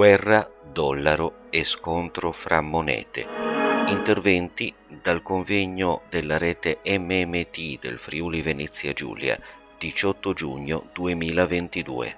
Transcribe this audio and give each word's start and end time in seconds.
Guerra, 0.00 0.50
dollaro 0.72 1.50
e 1.50 1.62
scontro 1.62 2.32
fra 2.32 2.62
monete. 2.62 3.26
Interventi 3.88 4.72
dal 5.02 5.20
convegno 5.20 6.04
della 6.08 6.38
rete 6.38 6.78
MMT 6.82 7.78
del 7.78 7.98
Friuli 7.98 8.40
Venezia 8.40 8.94
Giulia, 8.94 9.38
18 9.76 10.32
giugno 10.32 10.88
2022. 10.94 12.16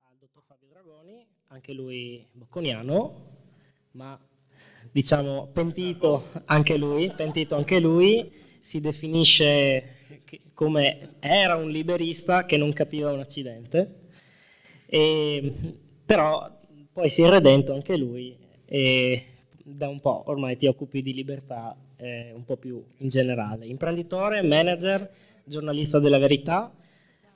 Al 0.00 0.16
dottor 0.18 0.42
Fabio 0.46 0.68
Dragoni, 0.70 1.26
anche 1.48 1.74
lui 1.74 2.26
bocconiano, 2.32 3.26
ma 3.90 4.18
diciamo 4.90 5.50
pentito 5.52 6.30
anche 6.46 6.78
lui, 6.78 7.12
pentito 7.14 7.54
anche 7.54 7.80
lui, 7.80 8.32
si 8.60 8.80
definisce 8.80 9.99
come 10.54 11.14
era 11.20 11.56
un 11.56 11.70
liberista 11.70 12.44
che 12.44 12.56
non 12.56 12.72
capiva 12.72 13.12
un 13.12 13.20
accidente, 13.20 13.94
e, 14.86 15.52
però 16.04 16.58
poi 16.92 17.08
si 17.08 17.22
è 17.22 17.28
redento 17.28 17.72
anche 17.72 17.96
lui 17.96 18.36
e 18.64 19.24
da 19.62 19.88
un 19.88 20.00
po' 20.00 20.24
ormai 20.26 20.56
ti 20.56 20.66
occupi 20.66 21.02
di 21.02 21.14
libertà 21.14 21.76
eh, 21.96 22.32
un 22.34 22.44
po' 22.44 22.56
più 22.56 22.82
in 22.98 23.08
generale. 23.08 23.66
Imprenditore, 23.66 24.42
manager, 24.42 25.08
giornalista 25.44 25.98
della 25.98 26.18
verità, 26.18 26.72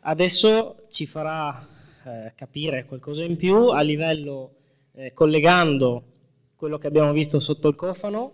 adesso 0.00 0.84
ci 0.88 1.06
farà 1.06 1.66
eh, 2.04 2.32
capire 2.34 2.84
qualcosa 2.84 3.22
in 3.22 3.36
più 3.36 3.68
a 3.68 3.80
livello 3.82 4.54
eh, 4.94 5.12
collegando 5.12 6.02
quello 6.56 6.78
che 6.78 6.86
abbiamo 6.86 7.12
visto 7.12 7.38
sotto 7.40 7.68
il 7.68 7.74
cofano, 7.74 8.32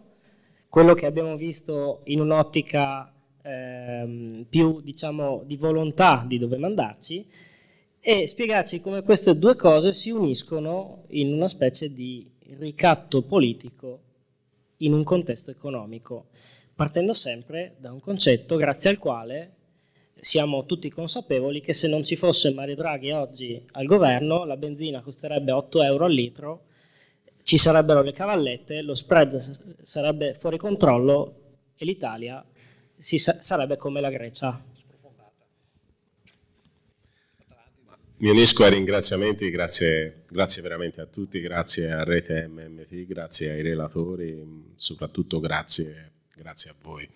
quello 0.69 0.95
che 0.95 1.07
abbiamo 1.07 1.37
visto 1.37 2.01
in 2.05 2.21
un'ottica 2.21 3.13
ehm, 3.43 4.47
più 4.49 4.81
diciamo, 4.81 5.43
di 5.45 5.57
volontà 5.57 6.25
di 6.27 6.39
dove 6.39 6.57
mandarci 6.57 7.27
e 8.01 8.27
spiegarci 8.27 8.81
come 8.81 9.03
queste 9.03 9.39
due 9.39 9.57
cose 9.57 9.93
si 9.93 10.11
uniscono 10.11 11.05
in 11.09 11.33
una 11.33 11.47
specie 11.47 11.93
di 11.93 12.29
ricatto 12.59 13.23
politico 13.23 14.01
in 14.79 14.95
un 14.95 15.05
contesto 15.05 15.51
economico, 15.51 16.29
partendo 16.75 17.13
sempre 17.13 17.75
da 17.79 17.93
un 17.93 18.01
concetto 18.01 18.57
grazie 18.57 18.91
al 18.91 18.99
quale 18.99 19.53
siamo 20.19 20.65
tutti 20.67 20.91
consapevoli 20.91 21.61
che 21.61 21.73
se 21.73 21.89
non 21.89 22.05
ci 22.05 22.17
fosse 22.17 22.53
Mario 22.53 22.75
Draghi 22.75 23.11
oggi 23.11 23.63
al 23.73 23.87
governo 23.87 24.45
la 24.45 24.57
benzina 24.57 25.01
costerebbe 25.01 25.53
8 25.53 25.83
euro 25.83 26.05
al 26.07 26.13
litro, 26.13 26.65
ci 27.43 27.59
sarebbero 27.59 28.03
le 28.03 28.13
cavallette, 28.13 28.83
lo 28.83 28.95
spread 28.95 29.83
sarebbe 29.83 30.35
fuori 30.35 30.57
controllo 30.57 31.35
e 31.77 31.85
l'Italia 31.85 32.45
si, 33.01 33.17
sarebbe 33.19 33.77
come 33.77 34.01
la 34.01 34.11
Grecia. 34.11 34.63
Mi 38.19 38.29
unisco 38.29 38.65
ai 38.65 38.71
ringraziamenti, 38.71 39.49
grazie, 39.49 40.25
grazie, 40.29 40.61
veramente 40.61 41.01
a 41.01 41.07
tutti, 41.07 41.41
grazie 41.41 41.91
a 41.91 42.05
Rete 42.05 42.47
MMT, 42.47 43.07
grazie 43.07 43.53
ai 43.53 43.63
relatori, 43.63 44.75
soprattutto 44.77 45.41
grazie, 45.41 46.13
grazie 46.37 46.71
a 46.71 46.75
voi. 46.83 47.09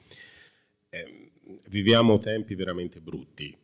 Eh, 0.88 1.32
viviamo 1.68 2.18
tempi 2.18 2.54
veramente 2.54 3.00
brutti. 3.00 3.54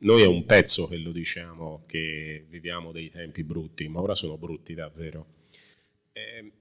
Noi 0.00 0.22
è 0.22 0.26
un 0.26 0.44
pezzo 0.44 0.88
che 0.88 0.96
lo 0.96 1.12
diciamo 1.12 1.84
che 1.86 2.44
viviamo 2.48 2.90
dei 2.90 3.08
tempi 3.08 3.44
brutti, 3.44 3.86
ma 3.86 4.00
ora 4.00 4.16
sono 4.16 4.36
brutti 4.36 4.74
davvero. 4.74 5.26
Eh, 6.12 6.52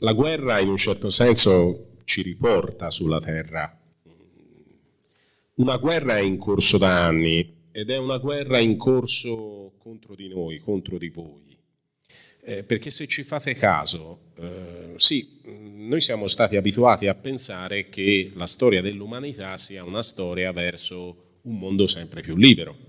la 0.00 0.12
guerra 0.12 0.58
in 0.58 0.68
un 0.68 0.76
certo 0.76 1.08
senso 1.08 1.97
ci 2.08 2.22
riporta 2.22 2.90
sulla 2.90 3.20
terra. 3.20 3.78
Una 5.56 5.76
guerra 5.76 6.16
è 6.16 6.22
in 6.22 6.38
corso 6.38 6.78
da 6.78 7.04
anni 7.04 7.66
ed 7.70 7.90
è 7.90 7.98
una 7.98 8.16
guerra 8.16 8.58
in 8.58 8.78
corso 8.78 9.74
contro 9.76 10.14
di 10.14 10.28
noi, 10.28 10.58
contro 10.58 10.96
di 10.96 11.10
voi. 11.10 11.58
Eh, 12.40 12.64
perché 12.64 12.88
se 12.88 13.06
ci 13.06 13.22
fate 13.24 13.52
caso, 13.52 14.30
eh, 14.38 14.94
sì, 14.96 15.40
noi 15.44 16.00
siamo 16.00 16.28
stati 16.28 16.56
abituati 16.56 17.08
a 17.08 17.14
pensare 17.14 17.90
che 17.90 18.30
la 18.34 18.46
storia 18.46 18.80
dell'umanità 18.80 19.58
sia 19.58 19.84
una 19.84 20.02
storia 20.02 20.50
verso 20.50 21.40
un 21.42 21.58
mondo 21.58 21.86
sempre 21.86 22.22
più 22.22 22.36
libero. 22.36 22.86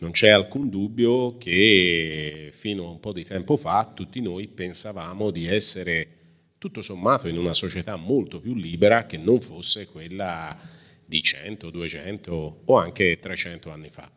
Non 0.00 0.10
c'è 0.10 0.28
alcun 0.28 0.68
dubbio 0.68 1.38
che 1.38 2.50
fino 2.52 2.84
a 2.84 2.90
un 2.90 3.00
po' 3.00 3.12
di 3.12 3.24
tempo 3.24 3.56
fa 3.56 3.90
tutti 3.94 4.20
noi 4.20 4.48
pensavamo 4.48 5.30
di 5.30 5.46
essere 5.46 6.17
tutto 6.58 6.82
sommato 6.82 7.28
in 7.28 7.38
una 7.38 7.54
società 7.54 7.96
molto 7.96 8.40
più 8.40 8.54
libera 8.54 9.06
che 9.06 9.16
non 9.16 9.40
fosse 9.40 9.86
quella 9.86 10.56
di 11.04 11.22
100, 11.22 11.70
200 11.70 12.62
o 12.64 12.76
anche 12.76 13.18
300 13.18 13.70
anni 13.70 13.88
fa. 13.88 14.10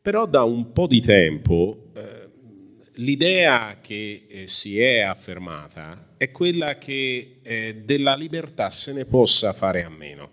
Però 0.00 0.26
da 0.26 0.44
un 0.44 0.72
po' 0.72 0.86
di 0.86 1.00
tempo 1.00 1.90
eh, 1.94 2.28
l'idea 2.94 3.78
che 3.80 4.26
eh, 4.28 4.46
si 4.46 4.78
è 4.80 5.00
affermata 5.00 6.14
è 6.16 6.30
quella 6.30 6.78
che 6.78 7.38
eh, 7.42 7.82
della 7.84 8.14
libertà 8.14 8.70
se 8.70 8.92
ne 8.92 9.04
possa 9.04 9.52
fare 9.52 9.82
a 9.82 9.88
meno 9.88 10.30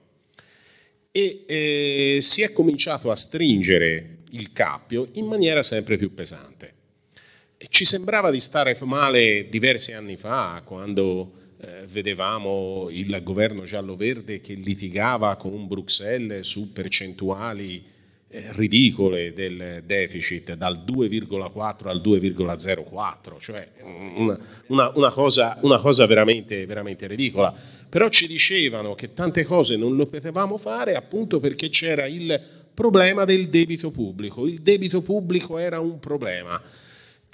e 1.12 1.44
eh, 1.48 2.18
si 2.22 2.42
è 2.42 2.52
cominciato 2.52 3.10
a 3.10 3.16
stringere 3.16 4.18
il 4.32 4.52
cappio 4.52 5.10
in 5.14 5.26
maniera 5.26 5.64
sempre 5.64 5.98
più 5.98 6.14
pesante. 6.14 6.73
Ci 7.70 7.86
sembrava 7.86 8.30
di 8.30 8.40
stare 8.40 8.78
male 8.82 9.48
diversi 9.50 9.94
anni 9.94 10.18
fa, 10.18 10.62
quando 10.66 11.32
eh, 11.62 11.86
vedevamo 11.88 12.88
il 12.90 13.22
governo 13.24 13.64
giallo-verde 13.64 14.42
che 14.42 14.54
litigava 14.54 15.36
con 15.38 15.68
Bruxelles 15.68 16.46
su 16.46 16.74
percentuali 16.74 17.84
eh, 18.28 18.48
ridicole 18.52 19.32
del 19.32 19.84
deficit, 19.86 20.56
dal 20.56 20.84
2,4 20.86 21.88
al 21.88 22.02
2,04, 22.04 23.40
cioè 23.40 23.70
una, 24.16 24.38
una, 24.68 24.92
una, 24.96 25.12
cosa, 25.12 25.58
una 25.62 25.80
cosa 25.80 26.06
veramente, 26.06 26.66
veramente 26.66 27.08
ridicola. 27.08 27.54
Però 27.88 28.10
ci 28.10 28.28
dicevano 28.28 28.94
che 28.94 29.14
tante 29.14 29.46
cose 29.46 29.78
non 29.78 29.96
lo 29.96 30.08
potevamo 30.08 30.58
fare 30.58 30.96
appunto 30.96 31.40
perché 31.40 31.70
c'era 31.70 32.08
il 32.08 32.42
problema 32.74 33.24
del 33.24 33.48
debito 33.48 33.90
pubblico. 33.92 34.48
Il 34.48 34.62
debito 34.62 35.02
pubblico 35.02 35.58
era 35.58 35.80
un 35.80 36.00
problema. 36.00 36.62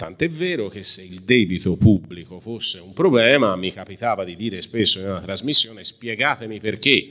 Tant'è 0.00 0.30
vero 0.30 0.68
che 0.68 0.82
se 0.82 1.02
il 1.02 1.20
debito 1.24 1.76
pubblico 1.76 2.40
fosse 2.40 2.78
un 2.78 2.94
problema, 2.94 3.54
mi 3.54 3.70
capitava 3.70 4.24
di 4.24 4.34
dire 4.34 4.62
spesso 4.62 4.98
in 4.98 5.04
una 5.04 5.20
trasmissione, 5.20 5.84
spiegatemi 5.84 6.58
perché 6.58 7.10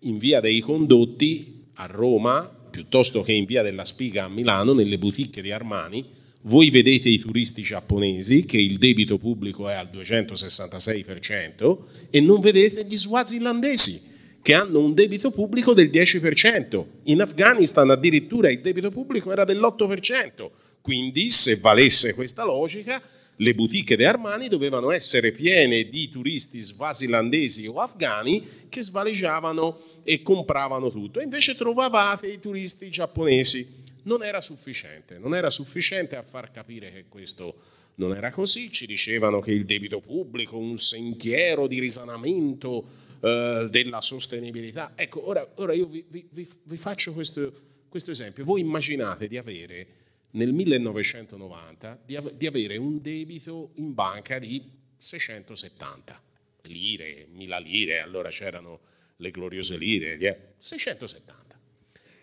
in 0.00 0.18
via 0.18 0.40
dei 0.40 0.60
condotti 0.60 1.62
a 1.76 1.86
Roma, 1.86 2.42
piuttosto 2.70 3.22
che 3.22 3.32
in 3.32 3.46
via 3.46 3.62
della 3.62 3.86
Spiga 3.86 4.24
a 4.24 4.28
Milano, 4.28 4.74
nelle 4.74 4.98
boutique 4.98 5.40
di 5.40 5.50
Armani, 5.50 6.04
voi 6.42 6.68
vedete 6.68 7.08
i 7.08 7.16
turisti 7.16 7.62
giapponesi 7.62 8.44
che 8.44 8.58
il 8.58 8.76
debito 8.76 9.16
pubblico 9.16 9.66
è 9.70 9.72
al 9.72 9.88
266% 9.90 11.78
e 12.10 12.20
non 12.20 12.40
vedete 12.40 12.84
gli 12.84 12.98
swazilandesi 12.98 14.12
che 14.42 14.52
hanno 14.52 14.80
un 14.80 14.92
debito 14.92 15.30
pubblico 15.30 15.72
del 15.72 15.88
10%. 15.88 16.84
In 17.04 17.22
Afghanistan 17.22 17.88
addirittura 17.88 18.50
il 18.50 18.60
debito 18.60 18.90
pubblico 18.90 19.32
era 19.32 19.44
dell'8%. 19.44 20.50
Quindi, 20.86 21.30
se 21.30 21.56
valesse 21.56 22.14
questa 22.14 22.44
logica, 22.44 23.02
le 23.34 23.54
boutique 23.56 23.96
di 23.96 24.04
Armani 24.04 24.46
dovevano 24.46 24.92
essere 24.92 25.32
piene 25.32 25.88
di 25.88 26.08
turisti 26.08 26.60
svasilandesi 26.60 27.66
o 27.66 27.80
afghani 27.80 28.68
che 28.68 28.84
svaleggiavano 28.84 29.80
e 30.04 30.22
compravano 30.22 30.88
tutto. 30.92 31.20
invece 31.20 31.56
trovavate 31.56 32.28
i 32.28 32.38
turisti 32.38 32.88
giapponesi. 32.88 33.82
Non 34.04 34.22
era 34.22 34.40
sufficiente, 34.40 35.18
non 35.18 35.34
era 35.34 35.50
sufficiente 35.50 36.14
a 36.14 36.22
far 36.22 36.52
capire 36.52 36.92
che 36.92 37.06
questo 37.08 37.56
non 37.96 38.14
era 38.14 38.30
così. 38.30 38.70
Ci 38.70 38.86
dicevano 38.86 39.40
che 39.40 39.50
il 39.50 39.64
debito 39.64 39.98
pubblico, 39.98 40.56
un 40.56 40.78
sentiero 40.78 41.66
di 41.66 41.80
risanamento 41.80 42.84
eh, 43.18 43.66
della 43.72 44.00
sostenibilità. 44.00 44.92
Ecco, 44.94 45.26
ora, 45.26 45.44
ora 45.56 45.72
io 45.72 45.86
vi, 45.86 46.04
vi, 46.08 46.48
vi 46.62 46.76
faccio 46.76 47.12
questo, 47.12 47.52
questo 47.88 48.12
esempio. 48.12 48.44
Voi 48.44 48.60
immaginate 48.60 49.26
di 49.26 49.36
avere 49.36 50.04
nel 50.36 50.52
1990 50.52 52.02
di, 52.04 52.16
av- 52.16 52.32
di 52.32 52.46
avere 52.46 52.76
un 52.76 53.00
debito 53.00 53.72
in 53.74 53.94
banca 53.94 54.38
di 54.38 54.70
670 54.96 56.22
lire, 56.62 57.26
1000 57.30 57.60
lire, 57.60 58.00
allora 58.00 58.28
c'erano 58.30 58.80
le 59.16 59.30
gloriose 59.30 59.76
lire, 59.76 60.54
670. 60.58 61.44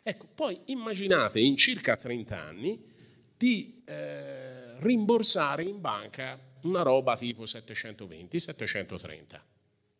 Ecco, 0.03 0.27
poi 0.35 0.59
immaginate 0.65 1.39
in 1.39 1.55
circa 1.55 1.95
30 1.95 2.39
anni 2.39 2.83
di 3.37 3.81
eh, 3.85 4.79
rimborsare 4.79 5.63
in 5.63 5.79
banca 5.79 6.39
una 6.63 6.81
roba 6.81 7.17
tipo 7.17 7.45
720, 7.45 8.39
730. 8.39 9.45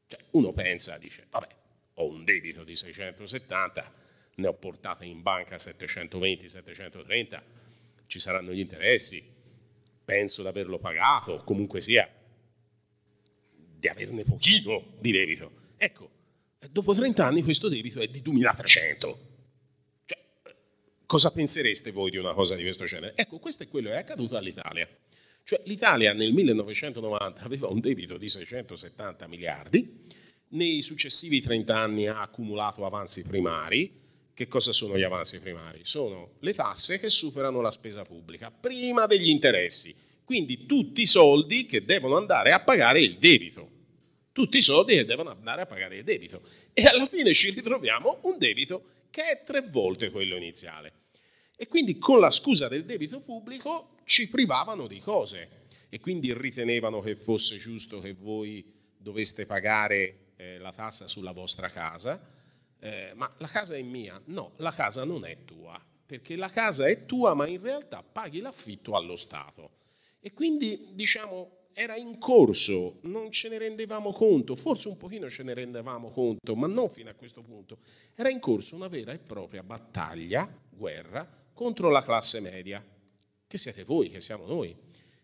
Cioè, 0.08 0.20
uno 0.32 0.52
pensa, 0.52 0.98
dice, 0.98 1.26
vabbè, 1.30 1.48
ho 1.96 2.08
un 2.08 2.24
debito 2.26 2.64
di 2.64 2.76
670, 2.76 3.94
ne 4.36 4.48
ho 4.48 4.54
portate 4.54 5.06
in 5.06 5.22
banca 5.22 5.58
720, 5.58 6.50
730, 6.50 7.44
ci 8.08 8.20
saranno 8.20 8.54
gli 8.54 8.60
interessi, 8.60 9.24
penso 10.04 10.42
di 10.42 10.48
averlo 10.48 10.80
pagato, 10.80 11.44
comunque 11.44 11.82
sia 11.82 12.10
di 13.80 13.88
averne 13.88 14.24
pochino 14.24 14.94
di 15.00 15.12
debito. 15.12 15.52
Ecco, 15.78 16.10
dopo 16.72 16.94
30 16.94 17.26
anni 17.26 17.44
questo 17.44 17.68
debito 17.68 18.00
è 18.00 18.08
di 18.08 18.22
2300. 18.22 19.20
Cioè, 20.06 20.20
cosa 21.06 21.32
pensereste 21.32 21.92
voi 21.92 22.12
di 22.12 22.18
una 22.18 22.34
cosa 22.34 22.56
di 22.56 22.64
questo 22.64 22.86
genere? 22.86 23.14
Ecco, 23.16 23.40
questo 23.40 23.64
è 23.64 23.68
quello 23.68 23.90
che 23.90 23.96
è 23.96 24.00
accaduto 24.00 24.38
all'Italia. 24.38 24.88
Cioè 25.46 25.62
l'Italia 25.66 26.14
nel 26.14 26.32
1990 26.32 27.42
aveva 27.42 27.68
un 27.68 27.82
debito 27.82 28.18
di 28.18 28.30
670 28.30 29.28
miliardi, 29.28 30.02
nei 30.50 30.82
successivi 30.82 31.42
30 31.42 31.78
anni 31.78 32.08
ha 32.08 32.22
accumulato 32.22 32.86
avanzi 32.86 33.24
primari. 33.24 34.02
Che 34.34 34.48
cosa 34.48 34.72
sono 34.72 34.98
gli 34.98 35.04
avanzi 35.04 35.40
primari? 35.40 35.82
Sono 35.84 36.38
le 36.40 36.54
tasse 36.56 37.00
che 37.00 37.08
superano 37.08 37.62
la 37.62 37.70
spesa 37.70 38.04
pubblica 38.04 38.50
prima 38.50 39.06
degli 39.06 39.30
interessi. 39.30 39.96
Quindi 40.24 40.66
tutti 40.66 41.02
i 41.02 41.06
soldi 41.06 41.68
che 41.68 41.86
devono 41.86 42.18
andare 42.18 42.52
a 42.52 42.62
pagare 42.62 43.00
il 43.00 43.20
debito. 43.20 43.70
Tutti 44.32 44.58
i 44.58 44.62
soldi 44.62 44.96
che 44.96 45.06
devono 45.06 45.30
andare 45.30 45.62
a 45.62 45.66
pagare 45.68 45.98
il 45.98 46.04
debito. 46.04 46.42
E 46.74 46.86
alla 46.86 47.06
fine 47.06 47.34
ci 47.34 47.52
ritroviamo 47.52 48.22
un 48.24 48.40
debito 48.40 48.84
che 49.12 49.30
è 49.30 49.44
tre 49.44 49.62
volte 49.62 50.10
quello 50.10 50.36
iniziale. 50.36 50.94
E 51.56 51.68
quindi 51.68 52.00
con 52.00 52.20
la 52.20 52.32
scusa 52.32 52.68
del 52.68 52.86
debito 52.86 53.22
pubblico 53.22 53.98
ci 54.06 54.30
privavano 54.30 54.88
di 54.88 55.00
cose 55.00 55.62
e 55.90 56.00
quindi 56.00 56.34
ritenevano 56.34 57.02
che 57.02 57.16
fosse 57.16 57.58
giusto 57.58 58.00
che 58.00 58.14
voi 58.14 58.66
doveste 58.98 59.46
pagare 59.46 60.32
eh, 60.38 60.58
la 60.58 60.72
tassa 60.72 61.08
sulla 61.08 61.32
vostra 61.32 61.70
casa, 61.70 62.20
eh, 62.84 63.14
ma 63.16 63.34
la 63.38 63.48
casa 63.48 63.76
è 63.76 63.82
mia. 63.82 64.22
No, 64.26 64.52
la 64.58 64.74
casa 64.74 65.06
non 65.06 65.24
è 65.24 65.46
tua, 65.46 65.80
perché 66.06 66.36
la 66.36 66.50
casa 66.50 66.86
è 66.86 67.06
tua, 67.06 67.34
ma 67.34 67.48
in 67.48 67.62
realtà 67.62 68.04
paghi 68.04 68.42
l'affitto 68.42 68.98
allo 68.98 69.16
Stato. 69.16 69.78
E 70.20 70.34
quindi, 70.34 70.90
diciamo, 70.92 71.70
era 71.72 71.96
in 71.96 72.18
corso, 72.18 73.00
non 73.04 73.32
ce 73.32 73.48
ne 73.48 73.58
rendevamo 73.58 74.12
conto, 74.12 74.56
forse 74.56 74.90
un 74.90 74.98
pochino 74.98 75.30
ce 75.30 75.44
ne 75.44 75.54
rendevamo 75.54 76.12
conto, 76.12 76.56
ma 76.56 76.68
non 76.68 76.90
fino 76.90 77.10
a 77.10 77.14
questo 77.14 77.42
punto. 77.42 77.78
Era 78.16 78.30
in 78.30 78.40
corso 78.40 78.76
una 78.76 78.90
vera 78.90 79.14
e 79.14 79.18
propria 79.18 79.64
battaglia, 79.64 80.46
guerra, 80.70 81.26
contro 81.54 81.90
la 81.90 82.04
classe 82.04 82.42
media, 82.42 82.84
che 83.48 83.58
siete 83.58 83.86
voi, 83.86 84.10
che 84.10 84.20
siamo 84.20 84.46
noi, 84.46 84.76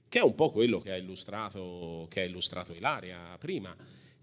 che 0.07 0.19
è 0.19 0.23
un 0.23 0.33
po' 0.33 0.49
quello 0.51 0.79
che 0.79 0.93
ha 0.93 0.95
illustrato, 0.95 2.07
che 2.09 2.21
ha 2.21 2.23
illustrato 2.23 2.71
Ilaria 2.71 3.35
prima. 3.37 3.75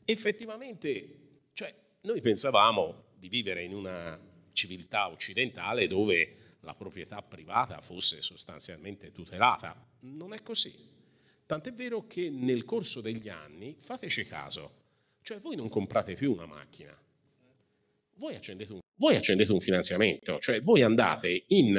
Effettivamente, 0.06 1.42
cioè, 1.52 1.74
noi 2.00 2.22
pensavamo 2.22 3.04
di 3.26 3.28
vivere 3.28 3.62
in 3.62 3.74
una 3.74 4.18
civiltà 4.52 5.08
occidentale 5.08 5.86
dove 5.86 6.36
la 6.60 6.74
proprietà 6.74 7.22
privata 7.22 7.80
fosse 7.80 8.22
sostanzialmente 8.22 9.12
tutelata. 9.12 9.76
Non 10.00 10.32
è 10.32 10.42
così. 10.42 10.74
Tant'è 11.44 11.72
vero 11.72 12.06
che 12.06 12.30
nel 12.30 12.64
corso 12.64 13.00
degli 13.00 13.28
anni, 13.28 13.76
fateci 13.78 14.24
caso, 14.26 14.84
cioè 15.22 15.38
voi 15.38 15.56
non 15.56 15.68
comprate 15.68 16.14
più 16.14 16.32
una 16.32 16.46
macchina, 16.46 16.96
voi 18.16 18.34
accendete 18.34 18.72
un, 18.72 18.80
voi 18.96 19.16
accendete 19.16 19.52
un 19.52 19.60
finanziamento, 19.60 20.38
cioè 20.38 20.60
voi 20.60 20.82
andate 20.82 21.44
in, 21.48 21.76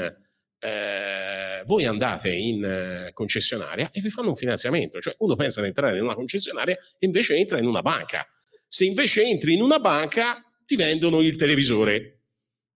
eh, 0.59 1.63
voi 1.65 1.85
andate 1.85 2.33
in 2.33 2.63
eh, 2.63 3.11
concessionaria 3.13 3.89
e 3.91 3.99
vi 3.99 4.09
fanno 4.09 4.29
un 4.29 4.35
finanziamento, 4.35 4.99
cioè 5.01 5.15
uno 5.19 5.35
pensa 5.35 5.61
di 5.61 5.67
entrare 5.67 5.97
in 5.97 6.03
una 6.03 6.13
concessionaria 6.13 6.75
e 6.75 7.05
invece 7.05 7.35
entra 7.35 7.57
in 7.57 7.65
una 7.65 7.81
banca. 7.81 8.25
Se 8.69 8.85
invece 8.85 9.23
entri 9.23 9.53
in 9.53 9.61
una 9.61 9.79
banca 9.79 10.46
ti 10.67 10.75
vendono 10.75 11.21
il 11.21 11.37
televisore. 11.37 12.25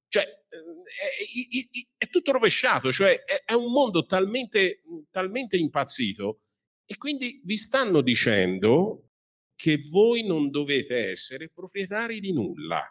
Cioè, 0.08 0.24
eh, 0.24 0.58
è, 0.98 1.80
è, 1.80 1.88
è 1.98 2.10
tutto 2.10 2.32
rovesciato, 2.32 2.92
cioè 2.92 3.24
è, 3.24 3.44
è 3.44 3.54
un 3.54 3.72
mondo 3.72 4.06
talmente, 4.06 4.82
talmente 5.12 5.58
impazzito 5.58 6.42
e 6.86 6.98
quindi 6.98 7.42
vi 7.44 7.58
stanno 7.58 8.02
dicendo 8.02 9.10
che 9.56 9.78
voi 9.90 10.26
non 10.26 10.50
dovete 10.50 11.10
essere 11.10 11.50
proprietari 11.50 12.20
di 12.20 12.34
nulla. 12.34 12.84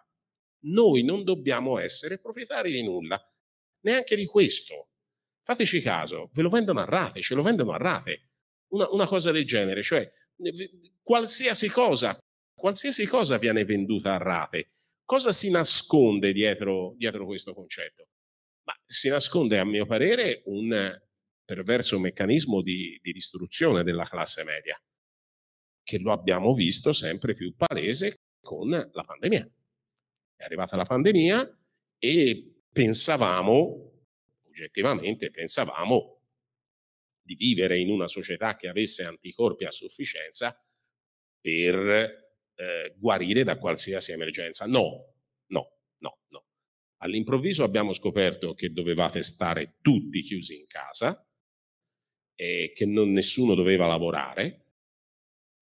Noi 0.62 1.02
non 1.02 1.24
dobbiamo 1.24 1.78
essere 1.78 2.20
proprietari 2.20 2.70
di 2.70 2.84
nulla, 2.84 3.18
neanche 3.80 4.14
di 4.14 4.26
questo. 4.26 4.90
Fateci 5.42 5.80
caso, 5.80 6.28
ve 6.34 6.42
lo 6.42 6.50
vendono 6.50 6.80
a 6.80 6.84
rate, 6.84 7.22
ce 7.22 7.34
lo 7.34 7.42
vendono 7.42 7.72
a 7.72 7.78
rate. 7.78 8.28
Una, 8.72 8.88
una 8.90 9.06
cosa 9.06 9.32
del 9.32 9.46
genere, 9.46 9.82
cioè 9.82 10.08
qualsiasi 11.02 11.68
cosa, 11.68 12.18
qualsiasi 12.54 13.06
cosa 13.06 13.38
viene 13.38 13.64
venduta 13.64 14.14
a 14.14 14.18
rate. 14.18 14.70
Cosa 15.10 15.32
si 15.32 15.50
nasconde 15.50 16.32
dietro, 16.32 16.94
dietro 16.96 17.26
questo 17.26 17.52
concetto? 17.52 18.10
Ma 18.62 18.72
si 18.86 19.08
nasconde, 19.08 19.58
a 19.58 19.64
mio 19.64 19.84
parere, 19.84 20.42
un 20.44 21.02
perverso 21.44 21.98
meccanismo 21.98 22.62
di, 22.62 22.96
di 23.02 23.10
distruzione 23.10 23.82
della 23.82 24.04
classe 24.04 24.44
media, 24.44 24.80
che 25.82 25.98
lo 25.98 26.12
abbiamo 26.12 26.54
visto 26.54 26.92
sempre 26.92 27.34
più 27.34 27.56
palese 27.56 28.20
con 28.40 28.68
la 28.68 29.02
pandemia. 29.02 29.50
È 30.36 30.44
arrivata 30.44 30.76
la 30.76 30.84
pandemia 30.84 31.58
e 31.98 32.62
pensavamo, 32.72 34.04
oggettivamente 34.46 35.32
pensavamo, 35.32 36.22
di 37.20 37.34
vivere 37.34 37.80
in 37.80 37.90
una 37.90 38.06
società 38.06 38.54
che 38.54 38.68
avesse 38.68 39.02
anticorpi 39.02 39.64
a 39.64 39.72
sufficienza 39.72 40.56
per 41.40 42.29
eh, 42.60 42.94
guarire 42.98 43.42
da 43.42 43.56
qualsiasi 43.56 44.12
emergenza. 44.12 44.66
No, 44.66 45.14
no, 45.46 45.78
no, 45.98 46.18
no. 46.28 46.44
All'improvviso 46.98 47.64
abbiamo 47.64 47.92
scoperto 47.92 48.52
che 48.52 48.70
dovevate 48.70 49.22
stare 49.22 49.76
tutti 49.80 50.20
chiusi 50.20 50.58
in 50.58 50.66
casa, 50.66 51.26
eh, 52.34 52.72
che 52.74 52.84
non, 52.84 53.12
nessuno 53.12 53.54
doveva 53.54 53.86
lavorare 53.86 54.66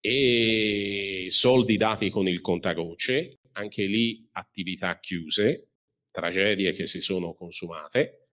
e 0.01 1.27
soldi 1.29 1.77
dati 1.77 2.09
con 2.09 2.27
il 2.27 2.41
contagocce, 2.41 3.39
anche 3.53 3.85
lì 3.85 4.27
attività 4.33 4.99
chiuse, 4.99 5.71
tragedie 6.11 6.73
che 6.73 6.85
si 6.85 7.01
sono 7.01 7.33
consumate, 7.33 8.27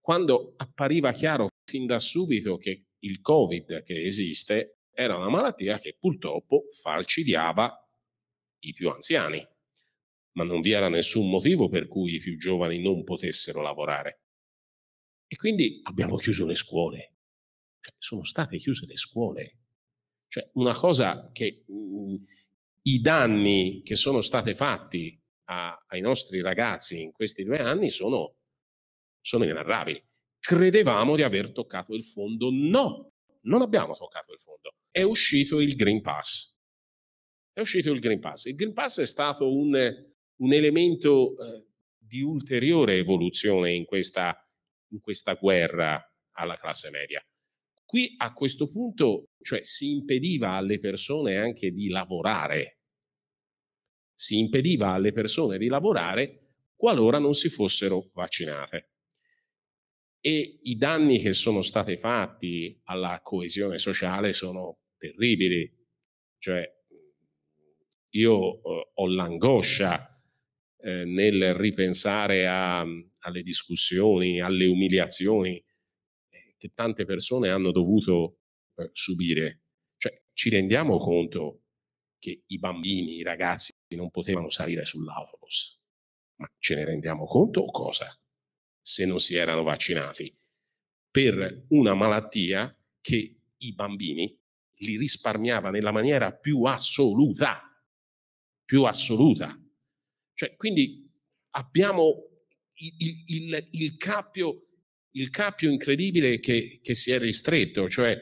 quando 0.00 0.54
appariva 0.56 1.12
chiaro 1.12 1.48
fin 1.64 1.86
da 1.86 2.00
subito 2.00 2.56
che 2.56 2.86
il 3.00 3.20
Covid 3.20 3.82
che 3.82 4.04
esiste 4.04 4.78
era 4.92 5.16
una 5.16 5.28
malattia 5.28 5.78
che 5.78 5.96
purtroppo 5.98 6.66
falcidiava 6.70 7.87
i 8.60 8.72
più 8.72 8.90
anziani, 8.90 9.46
ma 10.32 10.44
non 10.44 10.60
vi 10.60 10.72
era 10.72 10.88
nessun 10.88 11.28
motivo 11.28 11.68
per 11.68 11.88
cui 11.88 12.14
i 12.14 12.20
più 12.20 12.38
giovani 12.38 12.80
non 12.80 13.04
potessero 13.04 13.60
lavorare. 13.62 14.22
E 15.26 15.36
quindi 15.36 15.80
abbiamo 15.82 16.16
chiuso 16.16 16.46
le 16.46 16.54
scuole, 16.54 17.16
cioè, 17.80 17.94
sono 17.98 18.24
state 18.24 18.58
chiuse 18.58 18.86
le 18.86 18.96
scuole. 18.96 19.58
Cioè, 20.26 20.50
una 20.54 20.74
cosa 20.74 21.30
che 21.32 21.64
mhmm, 21.66 22.16
i 22.82 23.00
danni 23.00 23.82
che 23.82 23.96
sono 23.96 24.20
stati 24.20 24.54
fatti 24.54 25.20
a, 25.50 25.76
ai 25.88 26.00
nostri 26.00 26.40
ragazzi 26.40 27.02
in 27.02 27.12
questi 27.12 27.44
due 27.44 27.58
anni 27.58 27.90
sono, 27.90 28.36
sono 29.20 29.44
inenarrabili. 29.44 30.02
Credevamo 30.38 31.16
di 31.16 31.22
aver 31.22 31.52
toccato 31.52 31.94
il 31.94 32.04
fondo. 32.04 32.48
No, 32.50 33.12
non 33.42 33.62
abbiamo 33.62 33.96
toccato 33.96 34.32
il 34.32 34.38
fondo. 34.38 34.74
È 34.90 35.02
uscito 35.02 35.60
il 35.60 35.74
Green 35.76 36.00
Pass. 36.00 36.56
È 37.58 37.62
uscito 37.62 37.90
il 37.90 37.98
Green 37.98 38.20
Pass. 38.20 38.44
Il 38.44 38.54
Green 38.54 38.72
Pass 38.72 39.00
è 39.00 39.04
stato 39.04 39.52
un, 39.52 39.74
un 40.36 40.52
elemento 40.52 41.36
eh, 41.36 41.66
di 41.96 42.22
ulteriore 42.22 42.98
evoluzione 42.98 43.72
in 43.72 43.84
questa, 43.84 44.48
in 44.92 45.00
questa 45.00 45.34
guerra 45.34 46.00
alla 46.36 46.56
classe 46.56 46.88
media. 46.90 47.20
Qui 47.84 48.14
a 48.18 48.32
questo 48.32 48.70
punto, 48.70 49.30
cioè, 49.42 49.64
si 49.64 49.90
impediva 49.90 50.50
alle 50.50 50.78
persone 50.78 51.36
anche 51.36 51.72
di 51.72 51.88
lavorare, 51.88 52.82
si 54.14 54.38
impediva 54.38 54.90
alle 54.90 55.10
persone 55.10 55.58
di 55.58 55.66
lavorare 55.66 56.50
qualora 56.76 57.18
non 57.18 57.34
si 57.34 57.48
fossero 57.48 58.08
vaccinate. 58.14 58.92
E 60.20 60.60
i 60.62 60.76
danni 60.76 61.18
che 61.18 61.32
sono 61.32 61.62
stati 61.62 61.96
fatti 61.96 62.80
alla 62.84 63.20
coesione 63.20 63.78
sociale 63.78 64.32
sono 64.32 64.82
terribili. 64.96 65.68
Cioè, 66.38 66.77
io 68.18 68.62
eh, 68.62 68.90
ho 68.94 69.06
l'angoscia 69.06 70.20
eh, 70.80 71.04
nel 71.04 71.54
ripensare 71.54 72.46
a, 72.46 72.80
alle 72.80 73.42
discussioni, 73.42 74.40
alle 74.40 74.66
umiliazioni 74.66 75.64
che 76.56 76.72
tante 76.74 77.04
persone 77.04 77.50
hanno 77.50 77.70
dovuto 77.70 78.40
eh, 78.74 78.90
subire. 78.92 79.62
Cioè, 79.96 80.12
ci 80.32 80.50
rendiamo 80.50 80.98
conto 80.98 81.62
che 82.18 82.42
i 82.46 82.58
bambini, 82.58 83.16
i 83.16 83.22
ragazzi 83.22 83.72
non 83.96 84.10
potevano 84.10 84.50
salire 84.50 84.84
sull'autobus, 84.84 85.80
ma 86.40 86.52
ce 86.58 86.74
ne 86.74 86.84
rendiamo 86.84 87.26
conto 87.26 87.60
o 87.60 87.70
cosa? 87.70 88.12
Se 88.80 89.06
non 89.06 89.20
si 89.20 89.36
erano 89.36 89.62
vaccinati 89.62 90.36
per 91.10 91.66
una 91.68 91.94
malattia 91.94 92.76
che 93.00 93.40
i 93.56 93.74
bambini 93.74 94.36
li 94.80 94.96
risparmiava 94.96 95.70
nella 95.70 95.90
maniera 95.90 96.32
più 96.32 96.62
assoluta, 96.64 97.67
più 98.68 98.84
assoluta. 98.84 99.58
Cioè, 100.34 100.54
quindi 100.56 101.10
abbiamo 101.52 102.22
il, 102.74 103.24
il, 103.26 103.68
il 103.70 103.96
cappio 103.96 104.64
il 105.12 105.30
cappio 105.30 105.70
incredibile 105.70 106.38
che, 106.38 106.80
che 106.82 106.94
si 106.94 107.10
è 107.10 107.18
ristretto, 107.18 107.88
cioè 107.88 108.14